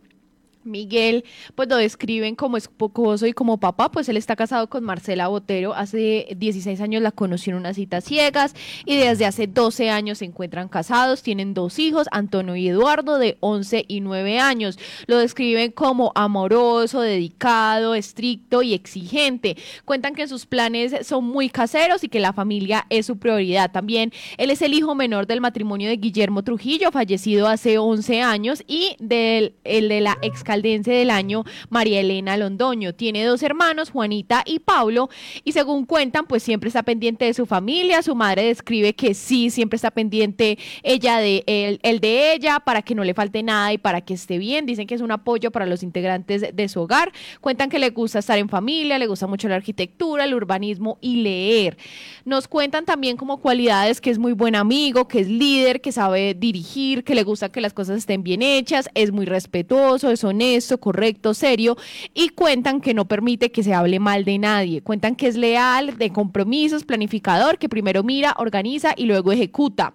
Miguel, 0.69 1.25
pues 1.55 1.69
lo 1.69 1.77
describen 1.77 2.35
como 2.35 2.57
esposo 2.57 3.27
y 3.27 3.33
como 3.33 3.59
papá, 3.59 3.91
pues 3.91 4.09
él 4.09 4.17
está 4.17 4.37
casado 4.37 4.69
con 4.69 4.85
Marcela 4.85 5.29
Botero, 5.29 5.75
hace 5.75 6.29
16 6.37 6.81
años 6.81 7.03
la 7.03 7.13
conoció 7.13 7.53
en 7.53 7.59
unas 7.59 7.77
citas 7.77 8.05
ciegas 8.05 8.55
y 8.85 8.97
desde 8.97 9.27
hace 9.27 9.47
12 9.47 9.91
años 9.91 10.19
se 10.19 10.25
encuentran 10.25 10.69
casados, 10.69 11.23
tienen 11.23 11.55
dos 11.55 11.79
hijos, 11.79 12.07
Antonio 12.13 12.57
y 12.57 12.69
Eduardo, 12.69 13.19
de 13.19 13.37
11 13.41 13.85
y 13.89 14.01
9 14.01 14.39
años. 14.39 14.79
Lo 15.07 15.19
describen 15.19 15.73
como 15.73 16.13
amoroso, 16.15 17.01
dedicado, 17.01 17.95
estricto 17.95 18.63
y 18.63 18.75
exigente. 18.75 19.57
Cuentan 19.85 20.15
que 20.15 20.29
sus 20.29 20.47
planes 20.47 21.07
son 21.07 21.25
muy 21.25 21.49
caseros 21.49 22.05
y 22.05 22.09
que 22.09 22.21
la 22.21 22.33
familia 22.33 22.87
es 22.91 23.07
su 23.07 23.19
prioridad. 23.19 23.71
También 23.71 24.13
él 24.37 24.51
es 24.51 24.63
el 24.63 24.75
hijo 24.75 24.95
menor 24.95 25.27
del 25.27 25.41
matrimonio 25.41 25.89
de 25.89 25.97
Guillermo 25.97 26.43
Trujillo, 26.43 26.91
fallecido 26.93 27.49
hace 27.49 27.79
11 27.79 28.23
años, 28.23 28.63
y 28.67 28.97
del 28.99 29.55
el 29.65 29.89
de 29.89 30.01
la 30.01 30.19
ex 30.23 30.45
caldense 30.59 30.91
del 30.91 31.11
año, 31.11 31.45
María 31.71 32.01
Elena 32.01 32.37
Londoño. 32.37 32.93
Tiene 32.93 33.25
dos 33.25 33.45
hermanos, 33.45 33.91
Juanita 33.91 34.43
y 34.45 34.59
Pablo, 34.59 35.09
y 35.45 35.53
según 35.53 35.87
cuentan, 35.87 36.27
pues 36.27 36.43
siempre 36.43 36.67
está 36.67 36.83
pendiente 36.83 37.27
de 37.27 37.35
su 37.35 37.47
familia. 37.47 38.03
Su 38.03 38.17
madre 38.17 38.47
describe 38.47 38.93
que 38.95 39.15
sí, 39.15 39.51
siempre 39.51 39.77
está 39.77 39.93
pendiente 39.93 40.59
ella 40.83 41.19
de 41.19 41.45
él, 41.47 41.79
el 41.85 42.01
de 42.01 42.33
ella, 42.33 42.59
para 42.59 42.83
que 42.83 42.97
no 42.97 43.05
le 43.05 43.15
falte 43.15 43.45
nada 43.45 43.73
y 43.73 43.79
para 43.79 44.01
que 44.01 44.15
esté 44.15 44.39
bien. 44.39 44.67
Dicen 44.67 44.89
que 44.89 44.97
es 44.97 45.01
un 45.01 45.13
apoyo 45.13 45.53
para 45.53 45.65
los 45.65 45.85
integrantes 45.85 46.45
de 46.53 46.69
su 46.69 46.81
hogar. 46.81 47.13
Cuentan 47.41 47.71
que 47.71 47.79
le 47.79 47.91
gusta 47.91 48.19
estar 48.19 48.39
en 48.39 48.49
familia, 48.49 48.99
le 48.99 49.07
gusta 49.07 49.29
mucho 49.29 49.49
la 49.49 49.55
arquitectura, 49.55 50.25
el 50.25 50.35
urbanismo 50.35 50.99
y 51.01 51.23
leer. 51.23 51.79
Nos 52.25 52.49
cuentan 52.49 52.85
también 52.85 53.17
como 53.17 53.37
cualidades 53.39 54.01
que 54.01 54.11
es 54.11 54.19
muy 54.19 54.33
buen 54.33 54.57
amigo, 54.57 55.07
que 55.07 55.21
es 55.21 55.29
líder, 55.29 55.81
que 55.81 55.93
sabe 55.93 56.35
dirigir, 56.35 57.05
que 57.05 57.15
le 57.15 57.23
gusta 57.23 57.49
que 57.49 57.61
las 57.61 57.73
cosas 57.73 57.99
estén 57.99 58.25
bien 58.25 58.43
hechas, 58.43 58.91
es 58.95 59.13
muy 59.13 59.25
respetuoso, 59.25 60.11
es 60.11 60.25
honesto, 60.25 60.48
correcto, 60.81 61.35
serio 61.35 61.77
y 62.15 62.31
cuentan 62.31 62.81
que 62.81 62.95
no 62.95 63.07
permite 63.07 63.51
que 63.51 63.63
se 63.63 63.75
hable 63.75 63.99
mal 63.99 64.25
de 64.25 64.39
nadie. 64.39 64.83
Cuentan 64.83 65.17
que 65.17 65.29
es 65.29 65.37
leal, 65.37 65.99
de 65.99 66.11
compromisos, 66.11 66.85
planificador, 66.85 67.59
que 67.59 67.69
primero 67.69 68.03
mira, 68.03 68.35
organiza 68.39 68.95
y 68.97 69.05
luego 69.05 69.33
ejecuta. 69.33 69.95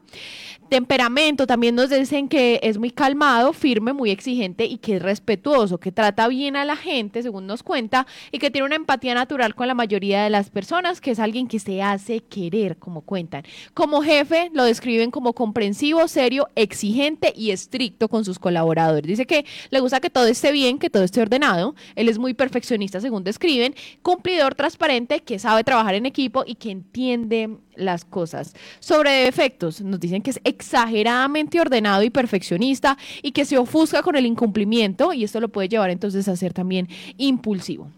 Temperamento, 0.74 1.46
también 1.46 1.76
nos 1.76 1.92
dicen 1.92 2.28
que 2.28 2.60
es 2.64 2.80
muy 2.80 2.90
calmado, 2.90 3.54
firme, 3.54 3.94
muy 3.94 4.10
exigente 4.10 4.66
y 4.66 4.80
que 4.80 4.96
es 4.96 5.04
respetuoso, 5.04 5.78
que 5.78 5.92
trata 5.92 6.28
bien 6.28 6.56
a 6.56 6.66
la 6.66 6.76
gente, 6.76 7.22
según 7.22 7.46
nos 7.46 7.62
cuenta, 7.62 8.08
y 8.32 8.40
que 8.40 8.50
tiene 8.50 8.66
una 8.66 8.78
empatía 8.78 9.14
natural 9.14 9.54
con 9.54 9.68
la 9.68 9.76
mayoría 9.76 10.24
de 10.24 10.32
las 10.32 10.50
personas, 10.50 11.00
que 11.00 11.12
es 11.12 11.20
alguien 11.20 11.48
que 11.48 11.60
se 11.60 11.84
hace 11.84 12.22
querer, 12.22 12.78
como 12.78 13.02
cuentan. 13.02 13.44
Como 13.76 14.02
jefe, 14.02 14.50
lo 14.52 14.64
describen 14.64 15.12
como 15.12 15.34
comprensivo, 15.34 16.08
serio, 16.08 16.48
exigente 16.56 17.32
y 17.36 17.52
estricto 17.52 18.08
con 18.08 18.26
sus 18.26 18.40
colaboradores. 18.40 19.08
Dice 19.08 19.28
que 19.28 19.46
le 19.70 19.80
gusta 19.80 20.00
que 20.00 20.10
todo 20.10 20.26
esté 20.26 20.52
bien, 20.52 20.80
que 20.80 20.90
todo 20.90 21.04
esté 21.04 21.22
ordenado. 21.22 21.76
Él 21.94 22.10
es 22.10 22.18
muy 22.18 22.34
perfeccionista, 22.34 23.00
según 23.00 23.24
describen, 23.24 23.76
cumplidor, 24.02 24.56
transparente, 24.56 25.20
que 25.20 25.38
sabe 25.38 25.64
trabajar 25.64 25.94
en 25.94 26.08
equipo 26.08 26.44
y 26.48 26.56
que 26.56 26.72
entiende 26.72 27.60
las 27.76 28.06
cosas. 28.06 28.56
Sobre 28.80 29.12
defectos, 29.26 29.82
nos 29.82 30.00
dicen 30.00 30.22
que 30.22 30.32
es 30.32 30.40
exageradamente 30.44 31.60
ordenado 31.60 32.04
y 32.04 32.10
perfeccionista 32.10 32.98
y 33.22 33.32
que 33.32 33.46
se 33.46 33.58
ofusca 33.58 34.02
con 34.02 34.16
el 34.16 34.26
incumplimiento 34.26 35.14
y 35.14 35.24
esto 35.24 35.40
lo 35.40 35.50
puede 35.50 35.70
llevar 35.70 35.90
entonces 35.90 36.28
a 36.28 36.36
ser 36.36 36.54
también 36.54 36.88
impulsivo. 37.18 37.90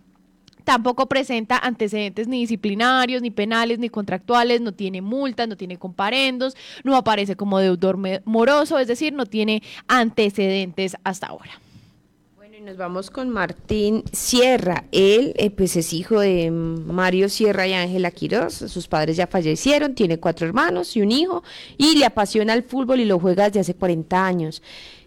Tampoco 0.63 1.05
presenta 1.08 1.60
antecedentes 1.60 2.27
ni 2.27 2.39
disciplinarios, 2.39 3.22
ni 3.22 3.29
penales, 3.29 3.77
ni 3.77 3.89
contractuales, 3.89 4.62
no 4.62 4.72
tiene 4.72 5.00
multas, 5.00 5.48
no 5.48 5.55
tiene 5.55 5.77
comparendos, 5.77 6.55
no 6.84 6.96
aparece 6.96 7.36
como 7.36 7.60
deudor 7.60 8.00
moroso, 8.25 8.79
es 8.79 8.88
decir, 8.88 9.13
no 9.13 9.27
tiene 9.27 9.62
antecedentes 9.88 10.98
hasta 11.03 11.27
ahora 11.27 11.62
nos 12.65 12.77
vamos 12.77 13.12
con 13.12 13.29
Martín 13.29 14.03
Sierra. 14.12 14.86
Él, 14.91 15.34
eh, 15.38 15.51
pues, 15.51 15.75
es 15.75 15.93
hijo 15.93 16.19
de 16.19 16.50
Mario 16.50 17.29
Sierra 17.29 17.67
y 17.67 17.74
Ángela 17.74 18.10
Quiroz. 18.10 18.55
Sus 18.55 18.88
padres 18.88 19.17
ya 19.17 19.27
fallecieron, 19.27 19.93
tiene 19.93 20.19
cuatro 20.19 20.48
hermanos 20.48 20.95
y 20.95 21.01
un 21.03 21.12
hijo, 21.12 21.43
y 21.77 21.95
le 22.00 22.05
apasiona 22.05 22.55
el 22.55 22.63
fútbol 22.63 23.01
y 23.01 23.05
lo 23.05 23.19
juega 23.19 23.45
desde 23.45 23.60
hace 23.60 23.75
40 23.75 24.25
años 24.25 24.63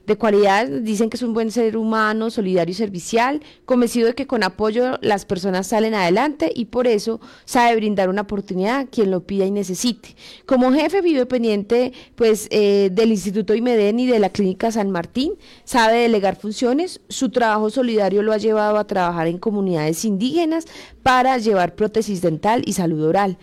de 0.09 0.17
cualidad, 0.17 0.67
dicen 0.67 1.11
que 1.11 1.19
es 1.19 1.23
un 1.23 1.35
buen 1.35 1.51
ser 1.51 1.77
humano, 1.77 2.31
solidario 2.31 2.73
y 2.73 2.75
servicial, 2.75 3.43
convencido 3.67 4.07
de 4.07 4.15
que 4.15 4.27
con 4.27 4.43
apoyo 4.43 4.99
las 5.03 5.27
personas 5.27 5.67
salen 5.67 5.95
adelante 5.95 6.51
y 6.55 6.65
por 6.65 6.87
eso 6.87 7.21
sabe 7.45 7.77
brindar 7.77 8.09
una 8.09 8.23
oportunidad 8.23 8.79
a 8.81 8.87
quien 8.87 9.11
lo 9.11 9.25
pida 9.25 9.45
y 9.45 9.51
necesite. 9.51 10.17
Como 10.47 10.73
jefe 10.73 11.03
vive 11.03 11.27
pendiente 11.27 11.93
pues 12.17 12.49
eh, 12.51 12.89
del 12.91 13.11
Instituto 13.11 13.55
IMEDEN 13.55 14.01
y 14.01 14.07
de 14.07 14.19
la 14.19 14.31
Clínica 14.31 14.73
San 14.73 14.91
Martín, 14.91 15.35
sabe 15.65 15.99
delegar 15.99 16.37
funciones, 16.37 17.03
su 17.11 17.29
trabajo 17.29 17.69
solidario 17.69 18.23
lo 18.23 18.33
ha 18.33 18.39
llevado 18.39 18.79
a 18.79 18.87
trabajar 18.87 19.27
en 19.27 19.37
comunidades 19.37 20.07
indígenas 20.07 20.65
para 21.03 21.37
llevar 21.37 21.75
prótesis 21.75 22.23
dental 22.23 22.63
y 22.65 22.73
salud 22.73 23.05
oral. 23.05 23.37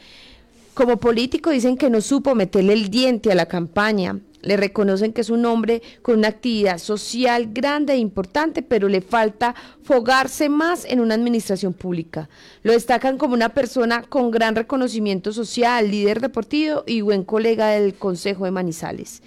Como 0.74 0.98
político 0.98 1.51
dicen 1.51 1.77
que 1.77 1.91
no 1.91 2.01
supo 2.01 2.34
meterle 2.34 2.74
el 2.74 2.89
diente 2.89 3.31
a 3.31 3.36
la 3.36 3.45
campaña, 3.45 4.19
le 4.46 4.56
reconocen 4.56 5.12
que 5.12 5.22
es 5.22 5.30
un 5.30 5.46
hombre 5.46 5.82
con 6.02 6.20
una 6.20 6.30
actividad 6.30 6.78
social 6.78 7.50
grande 7.52 7.94
e 7.94 7.98
importante, 7.98 8.62
pero 8.62 8.88
le 8.88 9.02
falta 9.02 9.56
fogarse 9.84 10.48
más 10.48 10.86
en 10.86 11.02
una 11.02 11.16
administración 11.16 11.74
pública. 11.74 12.30
Lo 12.64 12.72
destacan 12.72 13.18
como 13.18 13.34
una 13.34 13.50
persona 13.50 14.04
con 14.04 14.32
gran 14.32 14.56
reconocimiento 14.56 15.34
social, 15.34 15.92
líder 15.92 16.22
deportivo 16.22 16.84
y 16.86 17.02
buen 17.02 17.24
colega 17.24 17.68
del 17.68 17.96
Consejo 17.96 18.46
de 18.46 18.52
Manizales. 18.52 19.22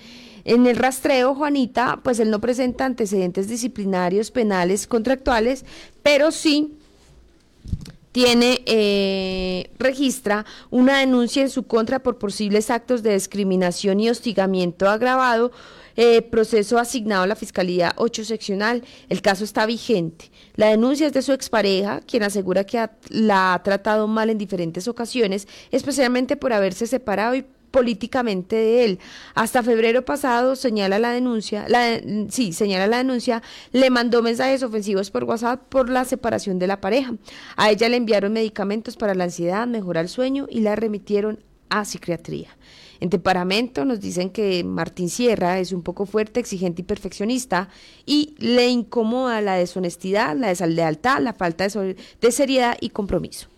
En 0.44 0.66
el 0.66 0.76
rastreo, 0.76 1.34
Juanita, 1.34 2.00
pues 2.02 2.20
él 2.20 2.30
no 2.30 2.40
presenta 2.40 2.86
antecedentes 2.86 3.48
disciplinarios, 3.48 4.30
penales, 4.30 4.86
contractuales, 4.86 5.66
pero 6.02 6.30
sí 6.30 6.77
tiene, 8.12 8.62
eh, 8.66 9.70
registra 9.78 10.46
una 10.70 10.98
denuncia 10.98 11.42
en 11.42 11.50
su 11.50 11.64
contra 11.64 11.98
por 11.98 12.18
posibles 12.18 12.70
actos 12.70 13.02
de 13.02 13.14
discriminación 13.14 14.00
y 14.00 14.10
hostigamiento 14.10 14.88
agravado, 14.88 15.52
eh, 15.96 16.22
proceso 16.22 16.78
asignado 16.78 17.24
a 17.24 17.26
la 17.26 17.34
Fiscalía 17.34 17.92
8 17.96 18.24
seccional. 18.24 18.84
El 19.08 19.20
caso 19.20 19.44
está 19.44 19.66
vigente. 19.66 20.30
La 20.54 20.68
denuncia 20.68 21.08
es 21.08 21.12
de 21.12 21.22
su 21.22 21.32
expareja, 21.32 22.00
quien 22.06 22.22
asegura 22.22 22.64
que 22.64 22.88
la 23.08 23.54
ha 23.54 23.62
tratado 23.62 24.06
mal 24.06 24.30
en 24.30 24.38
diferentes 24.38 24.86
ocasiones, 24.86 25.48
especialmente 25.72 26.36
por 26.36 26.52
haberse 26.52 26.86
separado 26.86 27.34
y 27.34 27.44
políticamente 27.70 28.56
de 28.56 28.84
él. 28.84 28.98
Hasta 29.34 29.62
febrero 29.62 30.04
pasado 30.04 30.56
señala 30.56 30.98
la 30.98 31.10
denuncia, 31.10 31.66
la, 31.68 32.00
sí, 32.28 32.52
señala 32.52 32.86
la 32.86 32.98
denuncia, 32.98 33.42
le 33.72 33.90
mandó 33.90 34.22
mensajes 34.22 34.62
ofensivos 34.62 35.10
por 35.10 35.24
WhatsApp 35.24 35.62
por 35.68 35.88
la 35.88 36.04
separación 36.04 36.58
de 36.58 36.66
la 36.66 36.80
pareja. 36.80 37.14
A 37.56 37.70
ella 37.70 37.88
le 37.88 37.96
enviaron 37.96 38.32
medicamentos 38.32 38.96
para 38.96 39.14
la 39.14 39.24
ansiedad, 39.24 39.66
mejorar 39.66 40.04
el 40.04 40.08
sueño 40.08 40.46
y 40.50 40.60
la 40.60 40.76
remitieron 40.76 41.40
a 41.70 41.84
psiquiatría. 41.84 42.48
En 43.00 43.10
temperamento 43.10 43.84
nos 43.84 44.00
dicen 44.00 44.30
que 44.30 44.64
Martín 44.64 45.08
Sierra 45.08 45.60
es 45.60 45.72
un 45.72 45.82
poco 45.82 46.04
fuerte, 46.04 46.40
exigente 46.40 46.82
y 46.82 46.84
perfeccionista 46.84 47.68
y 48.06 48.34
le 48.38 48.68
incomoda 48.68 49.40
la 49.40 49.54
deshonestidad, 49.54 50.36
la 50.36 50.48
deslealtad, 50.48 51.20
la 51.20 51.32
falta 51.32 51.68
de 51.68 52.32
seriedad 52.32 52.76
y 52.80 52.90
compromiso. 52.90 53.48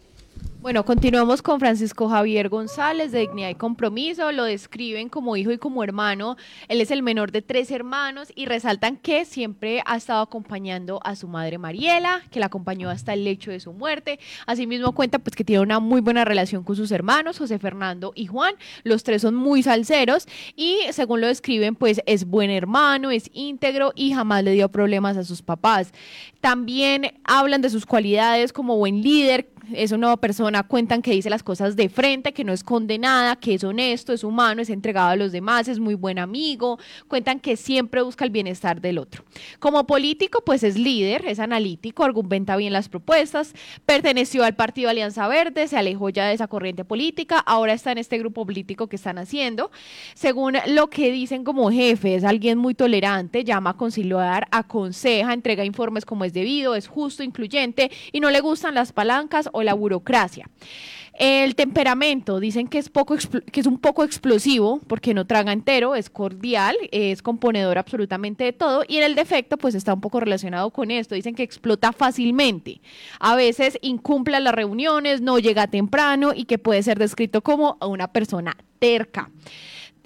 Bueno, 0.63 0.85
continuamos 0.85 1.41
con 1.41 1.59
Francisco 1.59 2.11
Javier 2.11 2.51
González 2.51 3.13
de 3.13 3.21
Dignidad 3.21 3.49
y 3.49 3.55
Compromiso. 3.55 4.31
Lo 4.31 4.45
describen 4.45 5.09
como 5.09 5.35
hijo 5.37 5.53
y 5.53 5.57
como 5.57 5.83
hermano. 5.83 6.37
Él 6.69 6.83
es 6.83 6.91
el 6.91 7.03
menor 7.03 7.33
de 7.33 7.41
tres 7.41 7.71
hermanos 7.71 8.31
y 8.35 8.45
resaltan 8.45 8.99
que 8.99 9.25
siempre 9.25 9.83
ha 9.87 9.97
estado 9.97 10.21
acompañando 10.21 11.01
a 11.03 11.17
su 11.17 11.29
madre 11.29 11.57
Mariela, 11.57 12.21
que 12.31 12.41
la 12.41 12.47
acompañó 12.47 12.91
hasta 12.91 13.15
el 13.15 13.25
lecho 13.25 13.51
de 13.51 13.59
su 13.59 13.73
muerte. 13.73 14.21
Asimismo 14.45 14.93
cuenta 14.93 15.19
pues 15.19 15.35
que 15.35 15.45
tiene 15.45 15.63
una 15.63 15.81
muy 15.81 16.03
buena 16.03 16.27
relación 16.27 16.63
con 16.63 16.77
sus 16.77 16.93
hermanos, 16.93 17.39
José 17.39 17.59
Fernando 17.59 18.13
y 18.15 18.27
Juan. 18.27 18.55
Los 18.85 19.03
tres 19.03 19.23
son 19.23 19.37
muy 19.37 19.63
salseros 19.63 20.27
y 20.57 20.81
según 20.91 21.23
lo 21.23 21.29
describen 21.29 21.75
pues 21.75 22.03
es 22.05 22.27
buen 22.27 22.51
hermano, 22.51 23.11
es 23.11 23.31
íntegro 23.33 23.93
y 23.97 24.13
jamás 24.13 24.45
le 24.45 24.53
dio 24.53 24.69
problemas 24.69 25.17
a 25.17 25.25
sus 25.25 25.41
papás. 25.41 25.95
También 26.43 27.15
hablan 27.25 27.63
de 27.63 27.71
sus 27.71 27.87
cualidades 27.87 28.53
como 28.53 28.77
buen 28.77 29.03
líder, 29.03 29.49
es 29.73 29.93
una 29.93 30.17
persona, 30.17 30.63
cuentan 30.63 31.03
que 31.03 31.13
dice 31.13 31.31
las 31.31 31.43
cosas 31.43 31.77
de 31.77 31.89
frente, 31.89 32.33
que 32.33 32.45
no 32.45 32.53
es 32.53 32.65
condenada, 32.65 33.37
que 33.37 33.55
es 33.55 33.65
honesto, 33.65 34.13
es 34.13 34.25
humano, 34.25 34.63
es 34.63 34.71
entregado 34.71 35.11
a 35.11 35.17
los 35.17 35.33
demás, 35.33 35.69
es 35.69 35.79
muy 35.79 35.95
buen 35.95 36.19
amigo, 36.19 36.79
cuentan 37.09 37.41
que 37.41 37.57
siempre 37.57 38.03
busca 38.03 38.25
el 38.25 38.31
bienestar 38.31 38.81
del 38.81 38.99
otro. 38.99 39.25
Como 39.59 39.87
político, 39.87 40.43
pues 40.45 40.63
es 40.63 40.79
líder, 40.79 41.27
es 41.27 41.39
analítico, 41.39 42.05
argumenta 42.05 42.57
bien 42.57 42.73
las 42.73 42.89
propuestas, 42.89 43.55
perteneció 43.87 44.45
al 44.45 44.57
partido 44.57 44.91
Alianza 44.91 45.29
Verde, 45.29 45.69
se 45.69 45.77
alejó 45.77 46.09
ya 46.09 46.27
de 46.27 46.35
esa 46.35 46.49
corriente 46.49 46.85
política, 46.85 47.39
ahora 47.39 47.73
está 47.73 47.93
en 47.93 47.99
este 47.99 48.19
grupo 48.19 48.45
político 48.47 48.89
que 48.89 48.97
están 48.97 49.19
haciendo. 49.19 49.71
Según 50.15 50.55
lo 50.67 50.89
que 50.89 51.13
dicen 51.13 51.45
como 51.45 51.71
jefe, 51.71 52.15
es 52.15 52.25
alguien 52.25 52.59
muy 52.59 52.75
tolerante, 52.75 53.45
llama 53.45 53.71
a 53.71 53.77
conciliar, 53.77 54.47
aconseja, 54.51 55.33
entrega 55.33 55.65
informes 55.65 56.05
como 56.05 56.25
es 56.25 56.33
debido, 56.33 56.75
es 56.75 56.89
justo, 56.89 57.23
incluyente 57.23 57.91
y 58.13 58.21
no 58.21 58.31
le 58.31 58.41
gustan 58.41 58.75
las 58.75 58.93
palancas 58.93 59.50
o 59.53 59.63
la 59.63 59.75
burocracia. 59.75 60.49
El 61.21 61.55
temperamento, 61.55 62.41
dicen 62.41 62.67
que 62.67 62.79
es, 62.79 62.89
poco, 62.89 63.15
que 63.53 63.61
es 63.61 63.67
un 63.67 63.79
poco 63.79 64.05
explosivo 64.05 64.81
porque 64.87 65.13
no 65.13 65.27
traga 65.27 65.53
entero, 65.53 65.95
es 65.95 66.09
cordial, 66.09 66.75
es 66.93 67.21
componedor 67.21 67.77
absolutamente 67.77 68.45
de 68.45 68.55
todo 68.55 68.85
y 68.89 68.97
en 68.97 69.03
el 69.03 69.15
defecto 69.15 69.59
pues 69.59 69.75
está 69.75 69.93
un 69.93 70.01
poco 70.01 70.21
relacionado 70.21 70.71
con 70.71 70.91
esto, 70.91 71.15
dicen 71.15 71.35
que 71.35 71.43
explota 71.43 71.93
fácilmente, 71.93 72.81
a 73.19 73.37
veces 73.37 73.79
incumple 73.83 74.41
las 74.41 74.55
reuniones, 74.55 75.21
no 75.21 75.39
llega 75.39 75.67
temprano 75.67 76.33
y 76.35 76.45
que 76.45 76.57
puede 76.57 76.83
ser 76.83 76.99
descrito 76.99 77.43
como 77.43 77.77
una 77.83 78.11
persona 78.13 78.57
terca. 78.79 79.31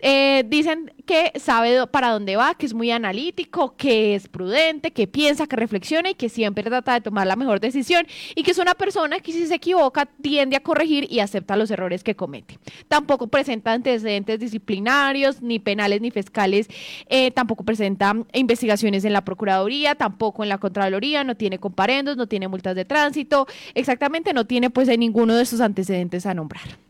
Eh, 0.00 0.44
dicen 0.46 0.92
que 1.06 1.32
sabe 1.38 1.86
para 1.86 2.10
dónde 2.10 2.36
va, 2.36 2.54
que 2.54 2.66
es 2.66 2.74
muy 2.74 2.90
analítico, 2.90 3.76
que 3.76 4.14
es 4.14 4.28
prudente, 4.28 4.92
que 4.92 5.06
piensa, 5.06 5.46
que 5.46 5.56
reflexiona 5.56 6.10
y 6.10 6.14
que 6.14 6.28
siempre 6.28 6.64
trata 6.64 6.94
de 6.94 7.00
tomar 7.00 7.26
la 7.26 7.36
mejor 7.36 7.60
decisión 7.60 8.06
y 8.34 8.42
que 8.42 8.50
es 8.50 8.58
una 8.58 8.74
persona 8.74 9.20
que 9.20 9.32
si 9.32 9.46
se 9.46 9.54
equivoca 9.54 10.06
tiende 10.06 10.56
a 10.56 10.60
corregir 10.60 11.06
y 11.10 11.20
acepta 11.20 11.56
los 11.56 11.70
errores 11.70 12.02
que 12.02 12.14
comete. 12.14 12.58
Tampoco 12.88 13.28
presenta 13.28 13.72
antecedentes 13.72 14.40
disciplinarios, 14.40 15.42
ni 15.42 15.58
penales 15.58 16.00
ni 16.00 16.10
fiscales, 16.10 16.68
eh, 17.08 17.30
tampoco 17.30 17.64
presenta 17.64 18.14
investigaciones 18.32 19.04
en 19.04 19.12
la 19.12 19.24
Procuraduría, 19.24 19.94
tampoco 19.94 20.42
en 20.42 20.48
la 20.48 20.58
Contraloría, 20.58 21.24
no 21.24 21.36
tiene 21.36 21.58
comparendos, 21.58 22.16
no 22.16 22.26
tiene 22.26 22.48
multas 22.48 22.76
de 22.76 22.84
tránsito, 22.84 23.46
exactamente 23.74 24.32
no 24.32 24.46
tiene 24.46 24.70
pues 24.70 24.88
ninguno 24.98 25.34
de 25.34 25.46
sus 25.46 25.60
antecedentes 25.60 26.26
a 26.26 26.34
nombrar. 26.34 26.83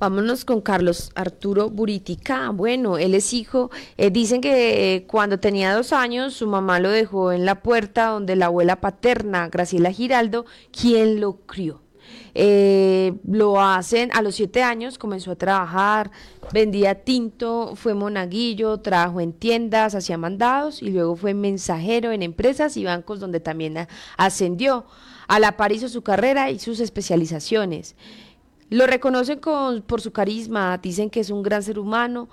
Vámonos 0.00 0.46
con 0.46 0.62
Carlos 0.62 1.12
Arturo 1.14 1.68
Buritica. 1.68 2.48
Bueno, 2.52 2.96
él 2.96 3.14
es 3.14 3.34
hijo. 3.34 3.70
Eh, 3.98 4.08
dicen 4.08 4.40
que 4.40 4.94
eh, 4.94 5.06
cuando 5.06 5.38
tenía 5.38 5.74
dos 5.74 5.92
años, 5.92 6.32
su 6.32 6.46
mamá 6.46 6.80
lo 6.80 6.88
dejó 6.88 7.32
en 7.32 7.44
la 7.44 7.60
puerta 7.60 8.06
donde 8.06 8.34
la 8.34 8.46
abuela 8.46 8.80
paterna, 8.80 9.50
Graciela 9.50 9.92
Giraldo, 9.92 10.46
quien 10.72 11.20
lo 11.20 11.40
crió. 11.44 11.82
Eh, 12.34 13.12
lo 13.28 13.60
hacen 13.60 14.10
a 14.14 14.22
los 14.22 14.36
siete 14.36 14.62
años, 14.62 14.96
comenzó 14.96 15.32
a 15.32 15.36
trabajar, 15.36 16.10
vendía 16.50 16.94
tinto, 16.94 17.76
fue 17.76 17.92
monaguillo, 17.92 18.78
trabajó 18.78 19.20
en 19.20 19.34
tiendas, 19.34 19.94
hacía 19.94 20.16
mandados 20.16 20.80
y 20.80 20.92
luego 20.92 21.14
fue 21.14 21.34
mensajero 21.34 22.10
en 22.12 22.22
empresas 22.22 22.78
y 22.78 22.84
bancos 22.84 23.20
donde 23.20 23.40
también 23.40 23.86
ascendió. 24.16 24.86
A 25.28 25.38
la 25.38 25.56
par 25.56 25.70
hizo 25.70 25.88
su 25.88 26.02
carrera 26.02 26.50
y 26.50 26.58
sus 26.58 26.80
especializaciones. 26.80 27.94
Lo 28.70 28.86
reconocen 28.86 29.40
por 29.40 30.00
su 30.00 30.12
carisma, 30.12 30.78
dicen 30.78 31.10
que 31.10 31.18
es 31.18 31.30
un 31.30 31.42
gran 31.42 31.64
ser 31.64 31.78
humano. 31.78 32.28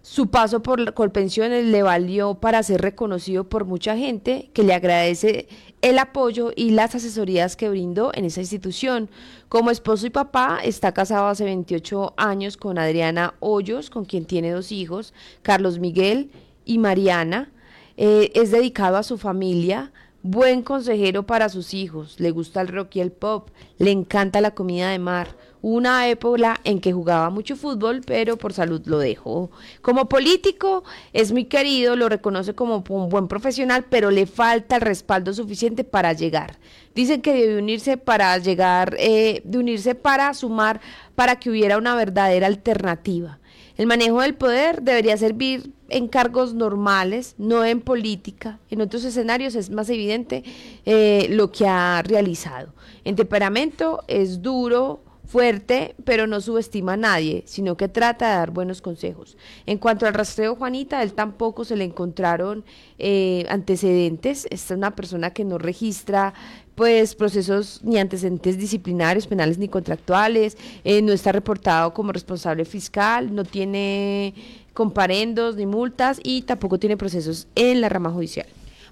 Su 0.00 0.28
paso 0.28 0.62
por 0.62 0.94
Colpensiones 0.94 1.66
le 1.66 1.82
valió 1.82 2.34
para 2.34 2.62
ser 2.62 2.80
reconocido 2.80 3.44
por 3.44 3.66
mucha 3.66 3.96
gente 3.96 4.50
que 4.54 4.62
le 4.62 4.72
agradece 4.72 5.48
el 5.82 5.98
apoyo 5.98 6.50
y 6.56 6.70
las 6.70 6.94
asesorías 6.94 7.56
que 7.56 7.68
brindó 7.68 8.10
en 8.14 8.24
esa 8.24 8.40
institución. 8.40 9.10
Como 9.50 9.70
esposo 9.70 10.06
y 10.06 10.10
papá, 10.10 10.60
está 10.64 10.92
casado 10.92 11.28
hace 11.28 11.44
28 11.44 12.14
años 12.16 12.56
con 12.56 12.78
Adriana 12.78 13.34
Hoyos, 13.38 13.90
con 13.90 14.06
quien 14.06 14.24
tiene 14.24 14.50
dos 14.50 14.72
hijos, 14.72 15.12
Carlos 15.42 15.78
Miguel 15.78 16.30
y 16.64 16.78
Mariana. 16.78 17.52
Eh, 17.98 18.32
es 18.34 18.50
dedicado 18.50 18.96
a 18.96 19.02
su 19.02 19.18
familia, 19.18 19.92
buen 20.22 20.62
consejero 20.62 21.26
para 21.26 21.50
sus 21.50 21.74
hijos, 21.74 22.18
le 22.18 22.30
gusta 22.30 22.62
el 22.62 22.68
rock 22.68 22.96
y 22.96 23.00
el 23.00 23.12
pop, 23.12 23.50
le 23.78 23.90
encanta 23.90 24.40
la 24.40 24.52
comida 24.52 24.90
de 24.90 24.98
mar 24.98 25.36
una 25.62 26.08
época 26.08 26.60
en 26.64 26.80
que 26.80 26.92
jugaba 26.92 27.30
mucho 27.30 27.56
fútbol, 27.56 28.02
pero 28.04 28.36
por 28.36 28.52
salud 28.52 28.82
lo 28.84 28.98
dejó. 28.98 29.50
Como 29.80 30.08
político 30.08 30.82
es 31.12 31.32
muy 31.32 31.44
querido, 31.44 31.96
lo 31.96 32.08
reconoce 32.08 32.54
como 32.54 32.84
un 32.88 33.08
buen 33.08 33.28
profesional, 33.28 33.86
pero 33.88 34.10
le 34.10 34.26
falta 34.26 34.76
el 34.76 34.82
respaldo 34.82 35.32
suficiente 35.32 35.84
para 35.84 36.12
llegar. 36.12 36.58
Dicen 36.94 37.22
que 37.22 37.32
debe 37.32 37.58
unirse 37.58 37.96
para 37.96 38.36
llegar, 38.38 38.96
eh, 38.98 39.40
de 39.44 39.58
unirse 39.58 39.94
para 39.94 40.34
sumar, 40.34 40.80
para 41.14 41.36
que 41.36 41.48
hubiera 41.48 41.78
una 41.78 41.94
verdadera 41.94 42.48
alternativa. 42.48 43.38
El 43.76 43.86
manejo 43.86 44.20
del 44.20 44.34
poder 44.34 44.82
debería 44.82 45.16
servir 45.16 45.72
en 45.88 46.08
cargos 46.08 46.54
normales, 46.54 47.34
no 47.38 47.64
en 47.64 47.80
política. 47.80 48.58
En 48.70 48.80
otros 48.80 49.04
escenarios 49.04 49.54
es 49.54 49.70
más 49.70 49.88
evidente 49.88 50.42
eh, 50.84 51.26
lo 51.30 51.50
que 51.52 51.66
ha 51.66 52.02
realizado. 52.02 52.74
En 53.04 53.16
temperamento 53.16 54.02
es 54.08 54.42
duro, 54.42 55.00
fuerte, 55.32 55.94
pero 56.04 56.26
no 56.26 56.42
subestima 56.42 56.92
a 56.92 56.96
nadie, 56.98 57.42
sino 57.46 57.74
que 57.74 57.88
trata 57.88 58.28
de 58.28 58.36
dar 58.36 58.50
buenos 58.50 58.82
consejos. 58.82 59.38
En 59.64 59.78
cuanto 59.78 60.06
al 60.06 60.12
rastreo 60.12 60.56
Juanita, 60.56 61.02
él 61.02 61.14
tampoco 61.14 61.64
se 61.64 61.74
le 61.74 61.84
encontraron 61.84 62.66
eh, 62.98 63.46
antecedentes. 63.48 64.46
Esta 64.50 64.74
es 64.74 64.78
una 64.78 64.94
persona 64.94 65.30
que 65.30 65.46
no 65.46 65.56
registra 65.56 66.34
pues 66.74 67.14
procesos 67.14 67.80
ni 67.82 67.96
antecedentes 67.98 68.58
disciplinarios, 68.58 69.26
penales 69.26 69.56
ni 69.56 69.68
contractuales, 69.68 70.58
eh, 70.84 71.00
no 71.00 71.12
está 71.12 71.32
reportado 71.32 71.94
como 71.94 72.12
responsable 72.12 72.66
fiscal, 72.66 73.34
no 73.34 73.44
tiene 73.44 74.34
comparendos 74.74 75.56
ni 75.56 75.64
multas 75.64 76.20
y 76.22 76.42
tampoco 76.42 76.78
tiene 76.78 76.98
procesos 76.98 77.48
en 77.54 77.80
la 77.80 77.88
rama 77.88 78.10
judicial. 78.10 78.46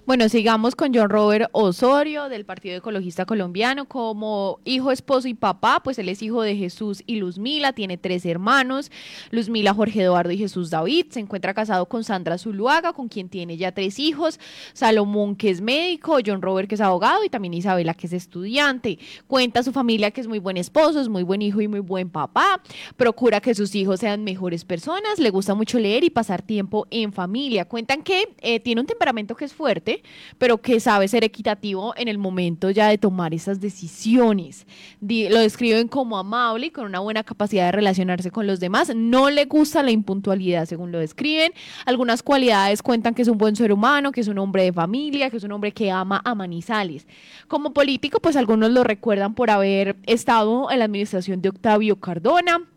Bueno, 0.07 0.29
sigamos 0.31 0.75
con 0.75 0.95
John 0.95 1.11
Robert 1.11 1.51
Osorio 1.53 2.31
del 2.31 2.47
Partido 2.47 2.77
Ecologista 2.77 3.27
Colombiano. 3.27 3.85
Como 3.85 4.59
hijo, 4.65 4.93
esposo 4.93 5.29
y 5.29 5.35
papá, 5.35 5.83
pues 5.85 5.99
él 5.99 6.09
es 6.09 6.23
hijo 6.23 6.43
de 6.43 6.57
Jesús 6.57 7.03
y 7.07 7.17
Luzmila, 7.17 7.75
tiene 7.75 7.99
tres 7.99 8.25
hermanos, 8.25 8.91
Luzmila, 9.31 9.75
Jorge 9.75 10.03
Eduardo 10.03 10.33
y 10.33 10.39
Jesús 10.39 10.71
David. 10.71 11.07
Se 11.11 11.21
encuentra 11.21 11.53
casado 11.53 11.87
con 11.87 12.03
Sandra 12.03 12.39
Zuluaga, 12.39 12.95
con 12.95 13.09
quien 13.09 13.29
tiene 13.29 13.59
ya 13.59 13.73
tres 13.73 13.99
hijos, 13.99 14.41
Salomón, 14.73 15.37
que 15.37 15.51
es 15.51 15.61
médico, 15.61 16.19
John 16.25 16.41
Robert, 16.41 16.69
que 16.69 16.77
es 16.77 16.81
abogado, 16.81 17.23
y 17.23 17.29
también 17.29 17.53
Isabela, 17.53 17.93
que 17.93 18.07
es 18.07 18.15
estudiante. 18.15 18.99
Cuenta 19.27 19.61
a 19.61 19.63
su 19.63 19.71
familia 19.71 20.11
que 20.11 20.23
es 20.23 20.29
muy 20.29 20.39
buen 20.39 20.57
esposo, 20.57 21.01
es 21.01 21.09
muy 21.09 21.23
buen 21.25 21.43
hijo 21.43 21.61
y 21.61 21.69
muy 21.69 21.81
buen 21.81 22.09
papá. 22.09 22.63
Procura 22.97 23.41
que 23.41 23.55
sus 23.55 23.75
hijos 23.75 24.01
sean 24.01 24.25
mejores 24.25 24.65
personas, 24.65 25.19
le 25.19 25.31
gusta 25.31 25.55
mucho 25.55 25.79
leer 25.79 26.05
y 26.05 26.11
pasar 26.11 26.41
tiempo 26.41 26.87
en 26.91 27.13
familia. 27.13 27.67
Cuentan 27.67 28.03
que 28.03 28.35
eh, 28.41 28.61
tiene 28.61 28.81
un 28.81 28.87
temperamento 28.87 29.37
que 29.37 29.45
es 29.45 29.53
fuerte 29.53 29.90
pero 30.39 30.59
que 30.59 30.81
sabe 30.81 31.09
ser 31.09 31.25
equitativo 31.25 31.95
en 31.97 32.09
el 32.09 32.19
momento 32.19 32.71
ya 32.71 32.89
de 32.89 32.99
tomar 32.99 33.35
esas 33.35 33.61
decisiones. 33.61 34.67
lo 35.01 35.41
describen 35.41 35.89
como 35.89 36.19
amable 36.19 36.67
y 36.67 36.71
con 36.71 36.85
una 36.87 37.01
buena 37.01 37.25
capacidad 37.25 37.67
de 37.67 37.73
relacionarse 37.73 38.31
con 38.31 38.47
los 38.47 38.61
demás. 38.61 38.95
No 38.95 39.31
le 39.31 39.45
gusta 39.45 39.83
la 39.83 39.91
impuntualidad, 39.91 40.67
según 40.67 40.93
lo 40.93 40.99
describen. 40.99 41.53
Algunas 41.85 42.23
cualidades 42.23 42.83
cuentan 42.83 43.15
que 43.15 43.23
es 43.23 43.29
un 43.29 43.39
buen 43.39 43.57
ser 43.57 43.73
humano, 43.73 44.13
que 44.13 44.21
es 44.21 44.29
un 44.29 44.39
hombre 44.39 44.65
de 44.65 44.73
familia, 44.73 45.31
que 45.31 45.37
es 45.37 45.45
un 45.45 45.53
hombre 45.53 45.73
que 45.73 45.91
ama 45.91 46.21
a 46.25 46.35
Manizales. 46.35 47.07
Como 47.49 47.73
político, 47.73 48.21
pues 48.21 48.37
algunos 48.37 48.71
lo 48.71 48.85
recuerdan 48.85 49.35
por 49.35 49.51
haber 49.51 49.97
estado 50.07 50.71
en 50.71 50.79
la 50.79 50.85
administración 50.85 51.43
de 51.43 51.51
Octavio 51.51 51.97
Cardona 51.97 52.70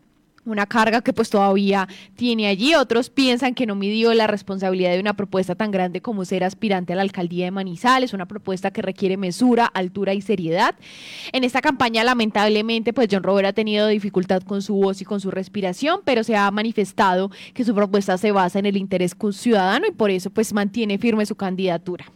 una 0.44 0.66
carga 0.66 1.02
que 1.02 1.12
pues 1.12 1.30
todavía 1.30 1.88
tiene 2.16 2.46
allí. 2.46 2.74
Otros 2.74 3.10
piensan 3.10 3.54
que 3.54 3.66
no 3.66 3.74
midió 3.74 4.14
la 4.14 4.26
responsabilidad 4.26 4.92
de 4.92 5.00
una 5.00 5.14
propuesta 5.14 5.54
tan 5.54 5.70
grande 5.70 6.00
como 6.00 6.24
ser 6.24 6.44
aspirante 6.44 6.92
a 6.92 6.96
la 6.96 7.02
alcaldía 7.02 7.46
de 7.46 7.50
Manizales, 7.50 8.12
una 8.12 8.26
propuesta 8.26 8.70
que 8.70 8.82
requiere 8.82 9.16
mesura, 9.16 9.66
altura 9.66 10.14
y 10.14 10.20
seriedad. 10.20 10.74
En 11.32 11.44
esta 11.44 11.60
campaña 11.60 12.04
lamentablemente 12.04 12.92
pues 12.92 13.08
John 13.10 13.22
Robert 13.22 13.48
ha 13.48 13.52
tenido 13.52 13.88
dificultad 13.88 14.42
con 14.42 14.62
su 14.62 14.74
voz 14.74 15.00
y 15.00 15.04
con 15.04 15.20
su 15.20 15.30
respiración, 15.30 16.00
pero 16.04 16.24
se 16.24 16.36
ha 16.36 16.50
manifestado 16.50 17.30
que 17.52 17.64
su 17.64 17.74
propuesta 17.74 18.16
se 18.18 18.32
basa 18.32 18.58
en 18.58 18.66
el 18.66 18.76
interés 18.76 19.16
ciudadano 19.32 19.86
y 19.86 19.92
por 19.92 20.10
eso 20.10 20.30
pues 20.30 20.52
mantiene 20.52 20.98
firme 20.98 21.26
su 21.26 21.34
candidatura. 21.34 22.13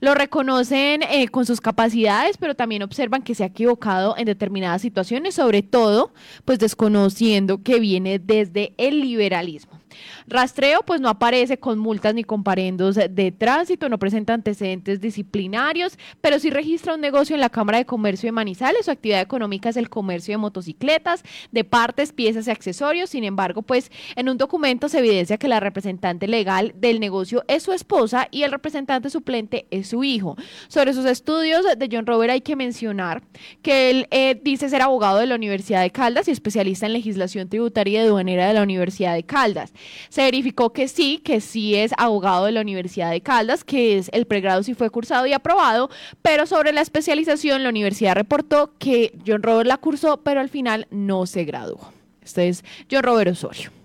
Lo 0.00 0.14
reconocen 0.14 1.02
eh, 1.02 1.28
con 1.28 1.46
sus 1.46 1.60
capacidades, 1.60 2.36
pero 2.36 2.54
también 2.54 2.82
observan 2.82 3.22
que 3.22 3.34
se 3.34 3.44
ha 3.44 3.46
equivocado 3.46 4.16
en 4.18 4.26
determinadas 4.26 4.82
situaciones, 4.82 5.34
sobre 5.34 5.62
todo 5.62 6.12
pues 6.44 6.58
desconociendo 6.58 7.62
que 7.62 7.70
que 7.70 7.78
viene 7.78 8.18
desde 8.18 8.74
el 8.78 9.00
liberalismo. 9.00 9.78
Rastreo, 10.26 10.82
pues 10.82 11.00
no 11.00 11.08
aparece 11.08 11.58
con 11.58 11.78
multas 11.78 12.14
ni 12.14 12.24
comparendos 12.24 12.96
de 12.96 13.32
tránsito, 13.32 13.88
no 13.88 13.98
presenta 13.98 14.34
antecedentes 14.34 15.00
disciplinarios, 15.00 15.98
pero 16.20 16.38
sí 16.38 16.50
registra 16.50 16.94
un 16.94 17.00
negocio 17.00 17.34
en 17.34 17.40
la 17.40 17.50
Cámara 17.50 17.78
de 17.78 17.86
Comercio 17.86 18.28
de 18.28 18.32
Manizales. 18.32 18.84
Su 18.86 18.90
actividad 18.90 19.20
económica 19.20 19.68
es 19.68 19.76
el 19.76 19.88
comercio 19.88 20.32
de 20.32 20.38
motocicletas, 20.38 21.22
de 21.52 21.64
partes, 21.64 22.12
piezas 22.12 22.46
y 22.46 22.50
accesorios. 22.50 23.10
Sin 23.10 23.24
embargo, 23.24 23.62
pues 23.62 23.90
en 24.16 24.28
un 24.28 24.38
documento 24.38 24.88
se 24.88 24.98
evidencia 24.98 25.38
que 25.38 25.48
la 25.48 25.60
representante 25.60 26.28
legal 26.28 26.72
del 26.76 27.00
negocio 27.00 27.44
es 27.48 27.62
su 27.62 27.72
esposa 27.72 28.28
y 28.30 28.42
el 28.42 28.52
representante 28.52 29.10
suplente 29.10 29.66
es 29.70 29.88
su 29.88 30.04
hijo. 30.04 30.36
Sobre 30.68 30.92
sus 30.92 31.06
estudios 31.06 31.64
de 31.76 31.88
John 31.90 32.06
Robert 32.06 32.32
hay 32.32 32.40
que 32.40 32.56
mencionar 32.56 33.22
que 33.62 33.90
él 33.90 34.06
eh, 34.10 34.40
dice 34.42 34.68
ser 34.68 34.82
abogado 34.82 35.18
de 35.18 35.26
la 35.26 35.34
Universidad 35.34 35.82
de 35.82 35.90
Caldas 35.90 36.28
y 36.28 36.30
especialista 36.30 36.86
en 36.86 36.92
legislación 36.92 37.48
tributaria 37.48 38.02
y 38.02 38.06
aduanera 38.06 38.48
de 38.48 38.54
la 38.54 38.62
Universidad 38.62 39.14
de 39.14 39.22
Caldas. 39.24 39.72
Se 40.08 40.22
verificó 40.22 40.72
que 40.72 40.88
sí, 40.88 41.18
que 41.18 41.40
sí 41.40 41.74
es 41.74 41.92
abogado 41.96 42.46
de 42.46 42.52
la 42.52 42.60
Universidad 42.60 43.10
de 43.10 43.20
Caldas, 43.20 43.64
que 43.64 43.98
es 43.98 44.10
el 44.12 44.26
pregrado 44.26 44.62
sí 44.62 44.74
fue 44.74 44.90
cursado 44.90 45.26
y 45.26 45.32
aprobado, 45.32 45.90
pero 46.22 46.46
sobre 46.46 46.72
la 46.72 46.80
especialización 46.80 47.62
la 47.62 47.68
universidad 47.68 48.14
reportó 48.14 48.74
que 48.78 49.18
John 49.26 49.42
Robert 49.42 49.66
la 49.68 49.76
cursó, 49.76 50.22
pero 50.22 50.40
al 50.40 50.48
final 50.48 50.86
no 50.90 51.26
se 51.26 51.44
graduó. 51.44 51.92
Este 52.22 52.48
es 52.48 52.64
John 52.90 53.02
Robert 53.02 53.30
Osorio. 53.30 53.79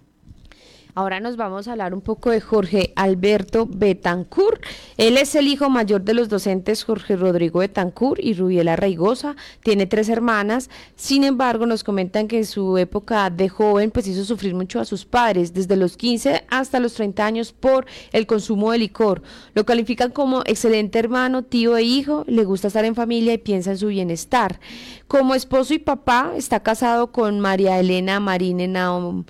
Ahora 0.98 1.20
nos 1.20 1.36
vamos 1.36 1.68
a 1.68 1.74
hablar 1.74 1.94
un 1.94 2.00
poco 2.00 2.30
de 2.30 2.40
Jorge 2.40 2.94
Alberto 2.96 3.68
Betancourt. 3.70 4.64
Él 4.96 5.18
es 5.18 5.36
el 5.36 5.50
hijo 5.50 5.70
mayor 5.70 6.04
de 6.04 6.14
los 6.14 6.30
docentes 6.30 6.86
Jorge 6.86 7.18
Rodrigo 7.18 7.60
Betancourt 7.60 8.22
y 8.24 8.34
Rubiela 8.34 8.78
Raigosa. 8.78 9.36
Tiene 9.62 9.88
tres 9.88 10.08
hermanas. 10.08 10.70
Sin 10.96 11.26
embargo, 11.26 11.66
nos 11.66 11.84
comentan 11.84 12.30
que 12.30 12.38
en 12.38 12.46
su 12.46 12.78
época 12.78 13.30
de 13.30 13.50
joven 13.50 13.92
pues 13.92 14.08
hizo 14.08 14.24
sufrir 14.24 14.56
mucho 14.56 14.80
a 14.80 14.86
sus 14.86 15.04
padres, 15.04 15.54
desde 15.54 15.76
los 15.76 15.98
15 15.98 16.46
hasta 16.50 16.80
los 16.80 16.94
30 16.94 17.26
años 17.26 17.52
por 17.52 17.86
el 18.14 18.26
consumo 18.26 18.72
de 18.72 18.78
licor. 18.78 19.22
Lo 19.54 19.66
califican 19.66 20.12
como 20.12 20.44
excelente 20.46 20.98
hermano, 20.98 21.44
tío 21.44 21.76
e 21.76 21.84
hijo, 21.84 22.24
le 22.26 22.46
gusta 22.46 22.70
estar 22.70 22.86
en 22.86 22.96
familia 22.96 23.34
y 23.34 23.38
piensa 23.38 23.72
en 23.72 23.78
su 23.80 23.88
bienestar. 23.88 24.62
Como 25.10 25.36
esposo 25.36 25.74
y 25.74 25.80
papá, 25.80 26.32
está 26.38 26.62
casado 26.62 27.12
con 27.12 27.42
María 27.42 27.78
Elena 27.82 28.22
Marine 28.22 28.70
Naum 28.70 29.26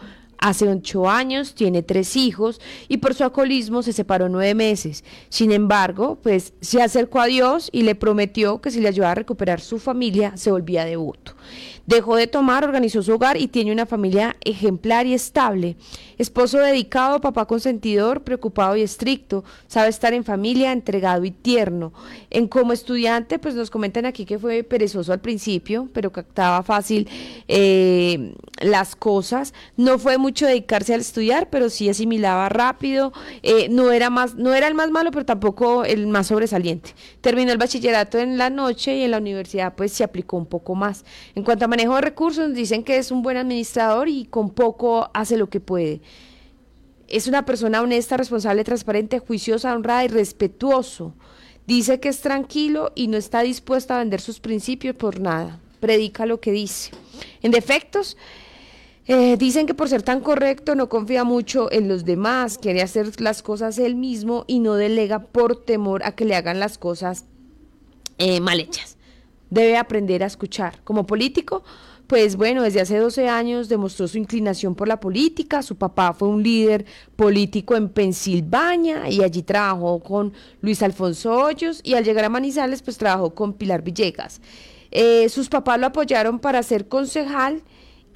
Hace 0.45 0.69
ocho 0.69 1.09
años 1.09 1.55
tiene 1.55 1.81
tres 1.81 2.15
hijos 2.15 2.61
y 2.87 2.97
por 2.97 3.15
su 3.15 3.23
alcoholismo 3.23 3.81
se 3.81 3.93
separó 3.93 4.29
nueve 4.29 4.53
meses. 4.53 5.03
Sin 5.27 5.51
embargo, 5.51 6.19
pues 6.21 6.53
se 6.61 6.83
acercó 6.83 7.19
a 7.19 7.25
Dios 7.25 7.69
y 7.71 7.81
le 7.81 7.95
prometió 7.95 8.61
que 8.61 8.69
si 8.69 8.79
le 8.79 8.89
ayudaba 8.89 9.13
a 9.13 9.15
recuperar 9.15 9.59
su 9.59 9.79
familia, 9.79 10.37
se 10.37 10.51
volvía 10.51 10.85
devoto. 10.85 11.33
Dejó 11.85 12.15
de 12.15 12.25
tomar, 12.25 12.63
organizó 12.63 13.03
su 13.03 13.13
hogar 13.13 13.37
y 13.37 13.47
tiene 13.47 13.71
una 13.71 13.85
familia 13.85 14.35
ejemplar 14.43 15.05
y 15.05 15.13
estable. 15.13 15.75
Esposo 16.17 16.57
dedicado, 16.57 17.21
papá 17.21 17.45
consentidor, 17.45 18.23
preocupado 18.23 18.75
y 18.75 18.81
estricto. 18.81 19.43
Sabe 19.67 19.89
estar 19.89 20.13
en 20.13 20.23
familia, 20.23 20.71
entregado 20.71 21.25
y 21.25 21.31
tierno. 21.31 21.93
En 22.31 22.47
como 22.47 22.73
estudiante, 22.73 23.37
pues 23.37 23.53
nos 23.53 23.69
comentan 23.69 24.05
aquí 24.05 24.25
que 24.25 24.39
fue 24.39 24.63
perezoso 24.63 25.13
al 25.13 25.19
principio, 25.19 25.89
pero 25.93 26.11
captaba 26.11 26.63
fácil 26.63 27.07
eh, 27.47 28.33
las 28.61 28.95
cosas. 28.95 29.53
No 29.77 29.99
fue 29.99 30.17
mucho 30.17 30.47
dedicarse 30.47 30.93
al 30.93 31.01
estudiar, 31.01 31.49
pero 31.49 31.69
sí 31.69 31.89
asimilaba 31.89 32.49
rápido. 32.49 33.13
Eh, 33.43 33.67
no 33.69 33.91
era 33.91 34.09
más, 34.09 34.35
no 34.35 34.53
era 34.53 34.67
el 34.67 34.73
más 34.73 34.89
malo, 34.89 35.11
pero 35.11 35.25
tampoco 35.25 35.83
el 35.83 36.07
más 36.07 36.27
sobresaliente. 36.27 36.91
Terminó 37.21 37.51
el 37.51 37.57
bachillerato 37.57 38.17
en 38.17 38.37
la 38.37 38.49
noche 38.49 38.95
y 38.95 39.03
en 39.03 39.11
la 39.11 39.17
universidad, 39.17 39.75
pues 39.75 39.91
se 39.91 40.03
aplicó 40.03 40.37
un 40.37 40.47
poco 40.47 40.73
más. 40.73 41.05
En 41.35 41.43
cuanto 41.43 41.65
a 41.65 41.67
manejo 41.75 41.95
de 41.95 42.01
recursos, 42.01 42.53
dicen 42.53 42.85
que 42.85 42.95
es 42.95 43.11
un 43.11 43.21
buen 43.21 43.35
administrador 43.35 44.07
y 44.07 44.23
con 44.23 44.49
poco 44.49 45.09
hace 45.13 45.35
lo 45.35 45.49
que 45.49 45.59
puede. 45.59 45.99
Es 47.09 47.27
una 47.27 47.43
persona 47.45 47.81
honesta, 47.81 48.15
responsable, 48.15 48.63
transparente, 48.63 49.19
juiciosa, 49.19 49.75
honrada 49.75 50.05
y 50.05 50.07
respetuoso. 50.07 51.13
Dice 51.67 51.99
que 51.99 52.07
es 52.07 52.21
tranquilo 52.21 52.93
y 52.95 53.07
no 53.07 53.17
está 53.17 53.41
dispuesto 53.41 53.93
a 53.93 53.99
vender 53.99 54.21
sus 54.21 54.39
principios 54.39 54.95
por 54.95 55.19
nada. 55.19 55.59
Predica 55.81 56.25
lo 56.25 56.39
que 56.39 56.53
dice. 56.53 56.91
En 57.41 57.51
defectos, 57.51 58.15
eh, 59.05 59.35
dicen 59.35 59.67
que 59.67 59.73
por 59.73 59.89
ser 59.89 60.01
tan 60.01 60.21
correcto 60.21 60.75
no 60.75 60.87
confía 60.87 61.25
mucho 61.25 61.69
en 61.73 61.89
los 61.89 62.05
demás, 62.05 62.57
quiere 62.57 62.83
hacer 62.83 63.19
las 63.19 63.43
cosas 63.43 63.77
él 63.79 63.95
mismo 63.95 64.45
y 64.47 64.59
no 64.59 64.75
delega 64.75 65.19
por 65.19 65.65
temor 65.65 66.05
a 66.05 66.13
que 66.13 66.23
le 66.23 66.35
hagan 66.35 66.61
las 66.61 66.77
cosas 66.77 67.25
eh, 68.17 68.39
mal 68.39 68.61
hechas 68.61 68.94
debe 69.49 69.77
aprender 69.77 70.23
a 70.23 70.27
escuchar. 70.27 70.81
Como 70.83 71.05
político, 71.05 71.63
pues 72.07 72.35
bueno, 72.35 72.61
desde 72.61 72.81
hace 72.81 72.97
12 72.97 73.27
años 73.29 73.67
demostró 73.67 74.07
su 74.07 74.17
inclinación 74.17 74.75
por 74.75 74.87
la 74.87 74.99
política. 74.99 75.63
Su 75.63 75.75
papá 75.75 76.13
fue 76.13 76.27
un 76.27 76.43
líder 76.43 76.85
político 77.15 77.75
en 77.75 77.89
Pensilvania 77.89 79.09
y 79.09 79.23
allí 79.23 79.41
trabajó 79.41 79.99
con 79.99 80.33
Luis 80.61 80.83
Alfonso 80.83 81.31
Hoyos 81.33 81.81
y 81.83 81.95
al 81.95 82.03
llegar 82.03 82.25
a 82.25 82.29
Manizales 82.29 82.81
pues 82.83 82.97
trabajó 82.97 83.33
con 83.33 83.53
Pilar 83.53 83.81
Villegas. 83.81 84.39
Eh, 84.91 85.27
sus 85.29 85.49
papás 85.49 85.79
lo 85.79 85.87
apoyaron 85.87 86.39
para 86.39 86.61
ser 86.61 86.87
concejal 86.87 87.63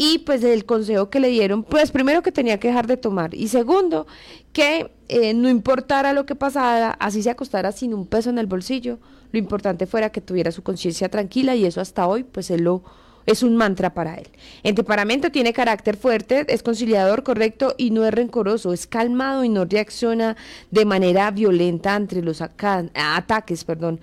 y 0.02 0.20
pues 0.20 0.46
el 0.46 0.64
consejo 0.64 1.10
que 1.10 1.20
le 1.20 1.28
dieron, 1.28 1.62
pues 1.62 1.92
primero 1.92 2.24
que 2.24 2.32
tenía 2.32 2.58
que 2.58 2.70
dejar 2.70 2.88
de 2.88 2.96
tomar 2.96 3.36
y 3.36 3.50
segundo 3.50 4.08
que 4.54 4.94
eh, 5.10 5.34
no 5.34 5.50
importara 5.50 6.14
lo 6.14 6.26
que 6.26 6.36
pasara, 6.36 6.92
así 7.02 7.22
se 7.22 7.30
acostara 7.30 7.74
sin 7.74 7.94
un 7.94 8.08
peso 8.08 8.30
en 8.30 8.40
el 8.40 8.48
bolsillo, 8.48 9.00
lo 9.34 9.40
importante 9.40 9.88
fuera 9.88 10.10
que 10.10 10.22
tuviera 10.22 10.54
su 10.54 10.64
conciencia 10.64 11.10
tranquila 11.10 11.54
y 11.54 11.66
eso 11.66 11.82
hasta 11.82 12.08
hoy 12.08 12.24
pues 12.24 12.50
él 12.50 12.62
lo 12.62 12.82
es 13.26 13.44
un 13.44 13.58
mantra 13.58 13.94
para 13.94 14.16
él. 14.16 14.30
En 14.64 14.74
temperamento 14.74 15.32
tiene 15.32 15.52
carácter 15.52 15.98
fuerte, 15.98 16.46
es 16.48 16.64
conciliador, 16.64 17.24
correcto 17.24 17.76
y 17.78 17.92
no 17.92 18.06
es 18.06 18.14
rencoroso, 18.14 18.72
es 18.72 18.88
calmado 18.88 19.44
y 19.44 19.50
no 19.50 19.66
reacciona 19.66 20.38
de 20.72 20.86
manera 20.86 21.30
violenta 21.30 21.94
ante 21.94 22.22
los 22.22 22.42
ataques, 22.42 23.66
perdón. 23.66 24.00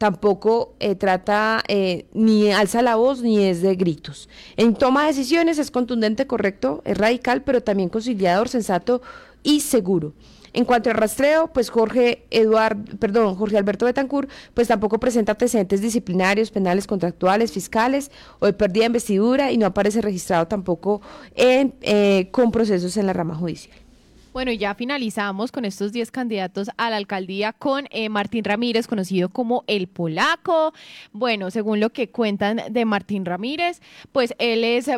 Tampoco 0.00 0.76
eh, 0.80 0.94
trata 0.94 1.62
eh, 1.68 2.06
ni 2.14 2.50
alza 2.50 2.80
la 2.80 2.96
voz 2.96 3.20
ni 3.20 3.44
es 3.44 3.60
de 3.60 3.74
gritos. 3.74 4.30
En 4.56 4.72
toma 4.72 5.02
de 5.02 5.08
decisiones 5.08 5.58
es 5.58 5.70
contundente, 5.70 6.26
correcto, 6.26 6.80
es 6.86 6.96
radical, 6.96 7.42
pero 7.42 7.62
también 7.62 7.90
conciliador, 7.90 8.48
sensato 8.48 9.02
y 9.42 9.60
seguro. 9.60 10.14
En 10.54 10.64
cuanto 10.64 10.88
al 10.88 10.96
rastreo, 10.96 11.48
pues 11.48 11.68
Jorge 11.68 12.24
Eduardo, 12.30 12.96
perdón, 12.98 13.34
Jorge 13.34 13.58
Alberto 13.58 13.84
Betancourt, 13.84 14.30
pues 14.54 14.68
tampoco 14.68 14.98
presenta 14.98 15.32
antecedentes 15.32 15.82
disciplinarios, 15.82 16.50
penales, 16.50 16.86
contractuales, 16.86 17.52
fiscales 17.52 18.10
o 18.38 18.46
de 18.46 18.54
pérdida 18.54 18.84
de 18.84 18.86
investidura 18.86 19.52
y 19.52 19.58
no 19.58 19.66
aparece 19.66 20.00
registrado 20.00 20.48
tampoco 20.48 21.02
en, 21.34 21.74
eh, 21.82 22.28
con 22.30 22.52
procesos 22.52 22.96
en 22.96 23.04
la 23.04 23.12
rama 23.12 23.34
judicial. 23.34 23.76
Bueno, 24.32 24.52
ya 24.52 24.76
finalizamos 24.76 25.50
con 25.50 25.64
estos 25.64 25.90
10 25.90 26.12
candidatos 26.12 26.70
a 26.76 26.88
la 26.88 26.96
alcaldía 26.96 27.52
con 27.52 27.86
eh, 27.90 28.08
Martín 28.08 28.44
Ramírez, 28.44 28.86
conocido 28.86 29.28
como 29.28 29.64
el 29.66 29.88
polaco. 29.88 30.72
Bueno, 31.10 31.50
según 31.50 31.80
lo 31.80 31.90
que 31.90 32.10
cuentan 32.10 32.60
de 32.70 32.84
Martín 32.84 33.24
Ramírez, 33.24 33.80
pues 34.12 34.32
él 34.38 34.62
es 34.62 34.88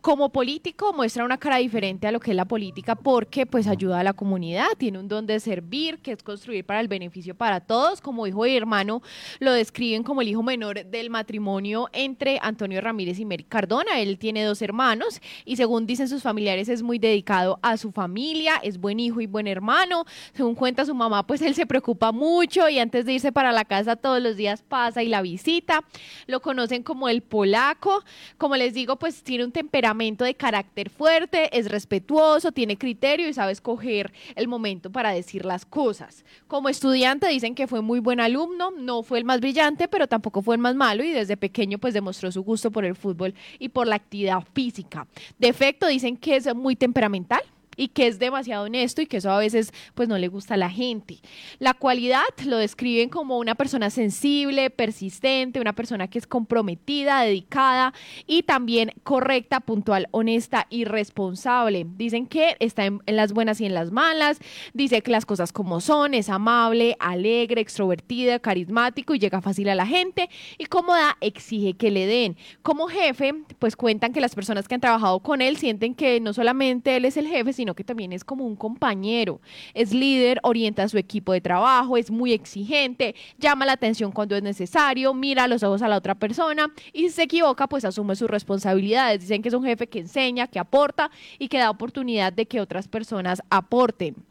como 0.00 0.30
político 0.30 0.92
muestra 0.94 1.24
una 1.24 1.36
cara 1.36 1.58
diferente 1.58 2.06
a 2.06 2.12
lo 2.12 2.20
que 2.20 2.30
es 2.30 2.36
la 2.36 2.46
política 2.46 2.94
porque 2.94 3.44
pues 3.44 3.66
ayuda 3.66 4.00
a 4.00 4.04
la 4.04 4.14
comunidad, 4.14 4.68
tiene 4.78 4.98
un 4.98 5.08
don 5.08 5.26
de 5.26 5.38
servir, 5.40 5.98
que 5.98 6.12
es 6.12 6.22
construir 6.22 6.64
para 6.64 6.80
el 6.80 6.88
beneficio 6.88 7.34
para 7.34 7.60
todos, 7.60 8.00
como 8.00 8.26
hijo 8.26 8.46
y 8.46 8.56
hermano 8.56 9.02
lo 9.40 9.52
describen 9.52 10.02
como 10.02 10.22
el 10.22 10.28
hijo 10.28 10.42
menor 10.42 10.86
del 10.86 11.10
matrimonio 11.10 11.88
entre 11.92 12.38
Antonio 12.40 12.80
Ramírez 12.80 13.18
y 13.18 13.26
Mary 13.26 13.44
Cardona, 13.44 14.00
él 14.00 14.18
tiene 14.18 14.42
dos 14.44 14.62
hermanos 14.62 15.20
y 15.44 15.56
según 15.56 15.86
dicen 15.86 16.08
sus 16.08 16.22
familiares 16.22 16.68
es 16.68 16.82
muy 16.82 16.98
dedicado 16.98 17.58
a 17.62 17.76
su 17.76 17.92
familia, 17.92 18.56
es 18.62 18.78
buen 18.78 19.00
hijo 19.00 19.20
y 19.20 19.26
buen 19.26 19.46
hermano, 19.46 20.04
según 20.32 20.54
cuenta 20.54 20.86
su 20.86 20.94
mamá 20.94 21.26
pues 21.26 21.42
él 21.42 21.54
se 21.54 21.66
preocupa 21.66 22.10
mucho 22.10 22.68
y 22.70 22.78
antes 22.78 23.04
de 23.04 23.12
irse 23.12 23.32
para 23.32 23.52
la 23.52 23.66
casa 23.66 23.96
todos 23.96 24.22
los 24.22 24.36
días 24.36 24.62
pasa 24.62 25.02
y 25.02 25.08
la 25.08 25.20
visita, 25.20 25.84
lo 26.26 26.40
conocen 26.40 26.82
como 26.82 27.08
el 27.10 27.20
polaco, 27.20 28.02
como 28.38 28.56
les 28.56 28.72
digo 28.72 28.96
pues 28.96 29.22
tiene 29.22 29.44
un 29.44 29.52
temperamento 29.52 29.89
de 29.94 30.34
carácter 30.34 30.88
fuerte, 30.88 31.56
es 31.56 31.70
respetuoso, 31.70 32.52
tiene 32.52 32.76
criterio 32.76 33.28
y 33.28 33.32
sabe 33.32 33.52
escoger 33.52 34.12
el 34.34 34.48
momento 34.48 34.90
para 34.90 35.10
decir 35.10 35.44
las 35.44 35.66
cosas. 35.66 36.24
Como 36.46 36.68
estudiante 36.68 37.28
dicen 37.28 37.54
que 37.54 37.66
fue 37.66 37.82
muy 37.82 38.00
buen 38.00 38.20
alumno, 38.20 38.70
no 38.70 39.02
fue 39.02 39.18
el 39.18 39.24
más 39.24 39.40
brillante, 39.40 39.88
pero 39.88 40.06
tampoco 40.06 40.42
fue 40.42 40.54
el 40.54 40.60
más 40.60 40.74
malo 40.74 41.02
y 41.02 41.10
desde 41.10 41.36
pequeño 41.36 41.78
pues 41.78 41.94
demostró 41.94 42.30
su 42.30 42.42
gusto 42.42 42.70
por 42.70 42.84
el 42.84 42.96
fútbol 42.96 43.34
y 43.58 43.70
por 43.70 43.86
la 43.86 43.96
actividad 43.96 44.42
física. 44.54 45.06
Defecto 45.38 45.86
dicen 45.86 46.16
que 46.16 46.36
es 46.36 46.54
muy 46.54 46.76
temperamental 46.76 47.42
y 47.76 47.88
que 47.88 48.06
es 48.06 48.18
demasiado 48.18 48.64
honesto 48.64 49.02
y 49.02 49.06
que 49.06 49.18
eso 49.18 49.30
a 49.30 49.38
veces 49.38 49.72
pues 49.94 50.08
no 50.08 50.18
le 50.18 50.28
gusta 50.28 50.54
a 50.54 50.56
la 50.56 50.70
gente. 50.70 51.18
La 51.58 51.74
cualidad 51.74 52.22
lo 52.44 52.58
describen 52.58 53.08
como 53.08 53.38
una 53.38 53.54
persona 53.54 53.90
sensible, 53.90 54.70
persistente, 54.70 55.60
una 55.60 55.74
persona 55.74 56.08
que 56.08 56.18
es 56.18 56.26
comprometida, 56.26 57.22
dedicada 57.22 57.94
y 58.26 58.42
también 58.42 58.92
correcta, 59.02 59.60
puntual, 59.60 60.08
honesta 60.10 60.66
y 60.70 60.84
responsable. 60.84 61.86
Dicen 61.96 62.26
que 62.26 62.56
está 62.60 62.84
en, 62.84 63.00
las 63.06 63.32
buenas 63.32 63.60
y 63.60 63.66
en 63.66 63.74
las 63.74 63.90
malas, 63.90 64.38
dice 64.74 65.02
que 65.02 65.10
las 65.10 65.26
cosas 65.26 65.52
como 65.52 65.80
son, 65.80 66.14
es 66.14 66.28
amable, 66.28 66.96
alegre, 67.00 67.60
extrovertida, 67.60 68.38
carismático 68.38 69.14
y 69.14 69.18
llega 69.18 69.40
fácil 69.40 69.68
a 69.68 69.74
la 69.74 69.86
gente 69.86 70.28
y 70.58 70.66
como 70.66 70.94
da, 70.94 71.16
exige 71.20 71.74
que 71.74 71.90
le 71.90 72.06
den. 72.06 72.36
Como 72.62 72.88
jefe, 72.88 73.34
pues 73.58 73.76
cuentan 73.76 74.12
que 74.12 74.20
las 74.20 74.34
personas 74.34 74.68
que 74.68 74.74
han 74.74 74.80
trabajado 74.80 75.20
con 75.20 75.40
él 75.42 75.56
sienten 75.56 75.94
que 75.94 76.20
no 76.20 76.32
solamente 76.32 76.96
él 76.96 77.04
es 77.04 77.16
el 77.16 77.26
jefe, 77.26 77.52
sino 77.60 77.74
que 77.74 77.84
también 77.84 78.14
es 78.14 78.24
como 78.24 78.46
un 78.46 78.56
compañero. 78.56 79.38
Es 79.74 79.92
líder, 79.92 80.40
orienta 80.44 80.84
a 80.84 80.88
su 80.88 80.96
equipo 80.96 81.34
de 81.34 81.42
trabajo, 81.42 81.98
es 81.98 82.10
muy 82.10 82.32
exigente, 82.32 83.14
llama 83.36 83.66
la 83.66 83.72
atención 83.72 84.12
cuando 84.12 84.34
es 84.34 84.42
necesario, 84.42 85.12
mira 85.12 85.44
a 85.44 85.46
los 85.46 85.62
ojos 85.62 85.82
a 85.82 85.88
la 85.88 85.98
otra 85.98 86.14
persona 86.14 86.72
y 86.94 87.02
si 87.02 87.10
se 87.10 87.24
equivoca, 87.24 87.66
pues 87.66 87.84
asume 87.84 88.16
sus 88.16 88.30
responsabilidades. 88.30 89.20
Dicen 89.20 89.42
que 89.42 89.50
es 89.50 89.54
un 89.54 89.64
jefe 89.64 89.88
que 89.88 89.98
enseña, 89.98 90.46
que 90.46 90.58
aporta 90.58 91.10
y 91.38 91.48
que 91.48 91.58
da 91.58 91.68
oportunidad 91.68 92.32
de 92.32 92.46
que 92.46 92.62
otras 92.62 92.88
personas 92.88 93.42
aporten. 93.50 94.29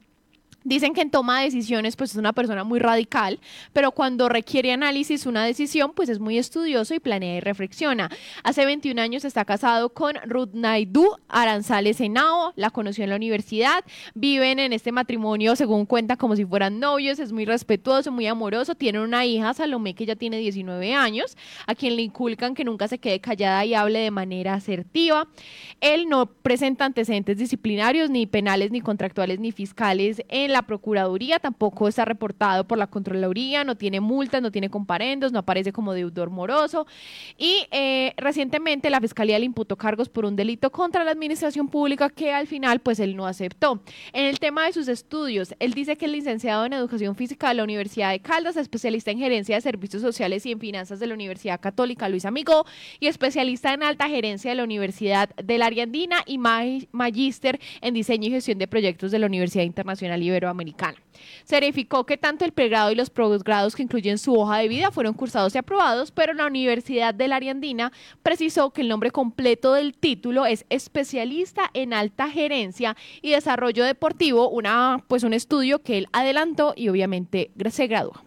Dicen 0.63 0.93
que 0.93 1.01
en 1.01 1.09
toma 1.09 1.39
de 1.39 1.45
decisiones 1.45 1.95
pues 1.95 2.11
es 2.11 2.17
una 2.17 2.33
persona 2.33 2.63
muy 2.63 2.79
radical, 2.79 3.39
pero 3.71 3.91
cuando 3.91 4.27
requiere 4.27 4.73
análisis 4.73 5.25
una 5.25 5.45
decisión 5.45 5.93
pues 5.95 6.09
es 6.09 6.19
muy 6.19 6.37
estudioso 6.37 6.93
y 6.93 6.99
planea 6.99 7.37
y 7.37 7.39
reflexiona. 7.39 8.09
Hace 8.43 8.65
21 8.65 9.01
años 9.01 9.23
está 9.23 9.45
casado 9.45 9.89
con 9.93 10.15
Ruth 10.25 10.51
Naidu 10.53 11.15
Aranzales 11.29 12.01
Henao, 12.01 12.51
la 12.55 12.71
conoció 12.71 13.05
en 13.05 13.11
la 13.11 13.15
universidad, 13.15 13.85
viven 14.15 14.59
en 14.59 14.73
este 14.73 14.91
matrimonio 14.91 15.55
según 15.55 15.85
cuenta 15.85 16.17
como 16.17 16.35
si 16.35 16.45
fueran 16.45 16.79
novios, 16.79 17.19
es 17.19 17.31
muy 17.31 17.45
respetuoso, 17.45 18.11
muy 18.11 18.27
amoroso, 18.27 18.75
tienen 18.75 19.01
una 19.01 19.25
hija, 19.25 19.53
Salomé, 19.53 19.93
que 19.93 20.05
ya 20.05 20.15
tiene 20.15 20.37
19 20.37 20.93
años, 20.93 21.37
a 21.67 21.75
quien 21.75 21.95
le 21.95 22.01
inculcan 22.01 22.53
que 22.53 22.65
nunca 22.65 22.87
se 22.87 22.97
quede 22.97 23.21
callada 23.21 23.63
y 23.65 23.73
hable 23.73 23.99
de 23.99 24.11
manera 24.11 24.55
asertiva. 24.55 25.27
Él 25.79 26.09
no 26.09 26.25
presenta 26.25 26.85
antecedentes 26.85 27.37
disciplinarios, 27.37 28.09
ni 28.09 28.25
penales, 28.25 28.71
ni 28.71 28.81
contractuales, 28.81 29.39
ni 29.39 29.51
fiscales 29.51 30.21
en 30.49 30.53
la 30.53 30.63
Procuraduría, 30.63 31.39
tampoco 31.39 31.87
está 31.87 32.05
reportado 32.05 32.67
por 32.67 32.77
la 32.77 32.87
Contraloría, 32.87 33.63
no 33.63 33.75
tiene 33.75 33.99
multas, 33.99 34.41
no 34.41 34.51
tiene 34.51 34.69
comparendos, 34.69 35.31
no 35.31 35.39
aparece 35.39 35.71
como 35.71 35.93
deudor 35.93 36.29
moroso. 36.29 36.85
Y 37.37 37.67
eh, 37.71 38.13
recientemente 38.17 38.89
la 38.89 38.99
Fiscalía 38.99 39.39
le 39.39 39.45
imputó 39.45 39.77
cargos 39.77 40.09
por 40.09 40.25
un 40.25 40.35
delito 40.35 40.71
contra 40.71 41.03
la 41.03 41.11
administración 41.11 41.67
pública 41.67 42.09
que 42.09 42.33
al 42.33 42.47
final 42.47 42.79
pues 42.79 42.99
él 42.99 43.15
no 43.15 43.25
aceptó. 43.25 43.81
En 44.13 44.25
el 44.25 44.39
tema 44.39 44.65
de 44.65 44.73
sus 44.73 44.87
estudios, 44.87 45.53
él 45.59 45.73
dice 45.73 45.95
que 45.95 46.05
es 46.05 46.11
licenciado 46.11 46.65
en 46.65 46.73
Educación 46.73 47.15
Física 47.15 47.49
de 47.49 47.55
la 47.55 47.63
Universidad 47.63 48.11
de 48.11 48.19
Caldas, 48.19 48.57
especialista 48.57 49.11
en 49.11 49.19
Gerencia 49.19 49.55
de 49.55 49.61
Servicios 49.61 50.01
Sociales 50.01 50.45
y 50.45 50.51
en 50.51 50.59
Finanzas 50.59 50.99
de 50.99 51.07
la 51.07 51.13
Universidad 51.13 51.59
Católica 51.59 52.09
Luis 52.09 52.25
Amigo 52.25 52.65
y 52.99 53.07
especialista 53.07 53.73
en 53.73 53.83
Alta 53.83 54.09
Gerencia 54.09 54.51
de 54.51 54.55
la 54.55 54.63
Universidad 54.63 55.29
de 55.35 55.57
la 55.57 55.67
Ariandina 55.67 56.23
y 56.25 56.37
magíster 56.37 57.59
en 57.81 57.93
Diseño 57.93 58.27
y 58.27 58.31
Gestión 58.31 58.57
de 58.57 58.67
Proyectos 58.67 59.11
de 59.11 59.19
la 59.19 59.27
Universidad 59.27 59.63
Internacional 59.63 60.21
Iberoamericana. 60.21 60.38
Se 61.43 61.55
verificó 61.55 62.05
que 62.05 62.17
tanto 62.17 62.45
el 62.45 62.51
pregrado 62.51 62.91
y 62.91 62.95
los 62.95 63.09
posgrados 63.09 63.75
que 63.75 63.83
incluyen 63.83 64.17
su 64.17 64.35
hoja 64.35 64.57
de 64.57 64.67
vida 64.67 64.91
fueron 64.91 65.13
cursados 65.13 65.55
y 65.55 65.57
aprobados, 65.57 66.11
pero 66.11 66.33
la 66.33 66.45
Universidad 66.45 67.13
de 67.13 67.27
la 67.27 67.37
Ariandina 67.37 67.91
precisó 68.23 68.71
que 68.71 68.81
el 68.81 68.89
nombre 68.89 69.11
completo 69.11 69.73
del 69.73 69.95
título 69.95 70.45
es 70.45 70.65
especialista 70.69 71.69
en 71.73 71.93
alta 71.93 72.29
gerencia 72.29 72.95
y 73.21 73.31
desarrollo 73.31 73.83
deportivo, 73.83 74.49
una 74.49 75.03
pues 75.07 75.23
un 75.23 75.33
estudio 75.33 75.81
que 75.81 75.97
él 75.97 76.07
adelantó 76.11 76.73
y 76.75 76.89
obviamente 76.89 77.51
se 77.69 77.87
graduó. 77.87 78.23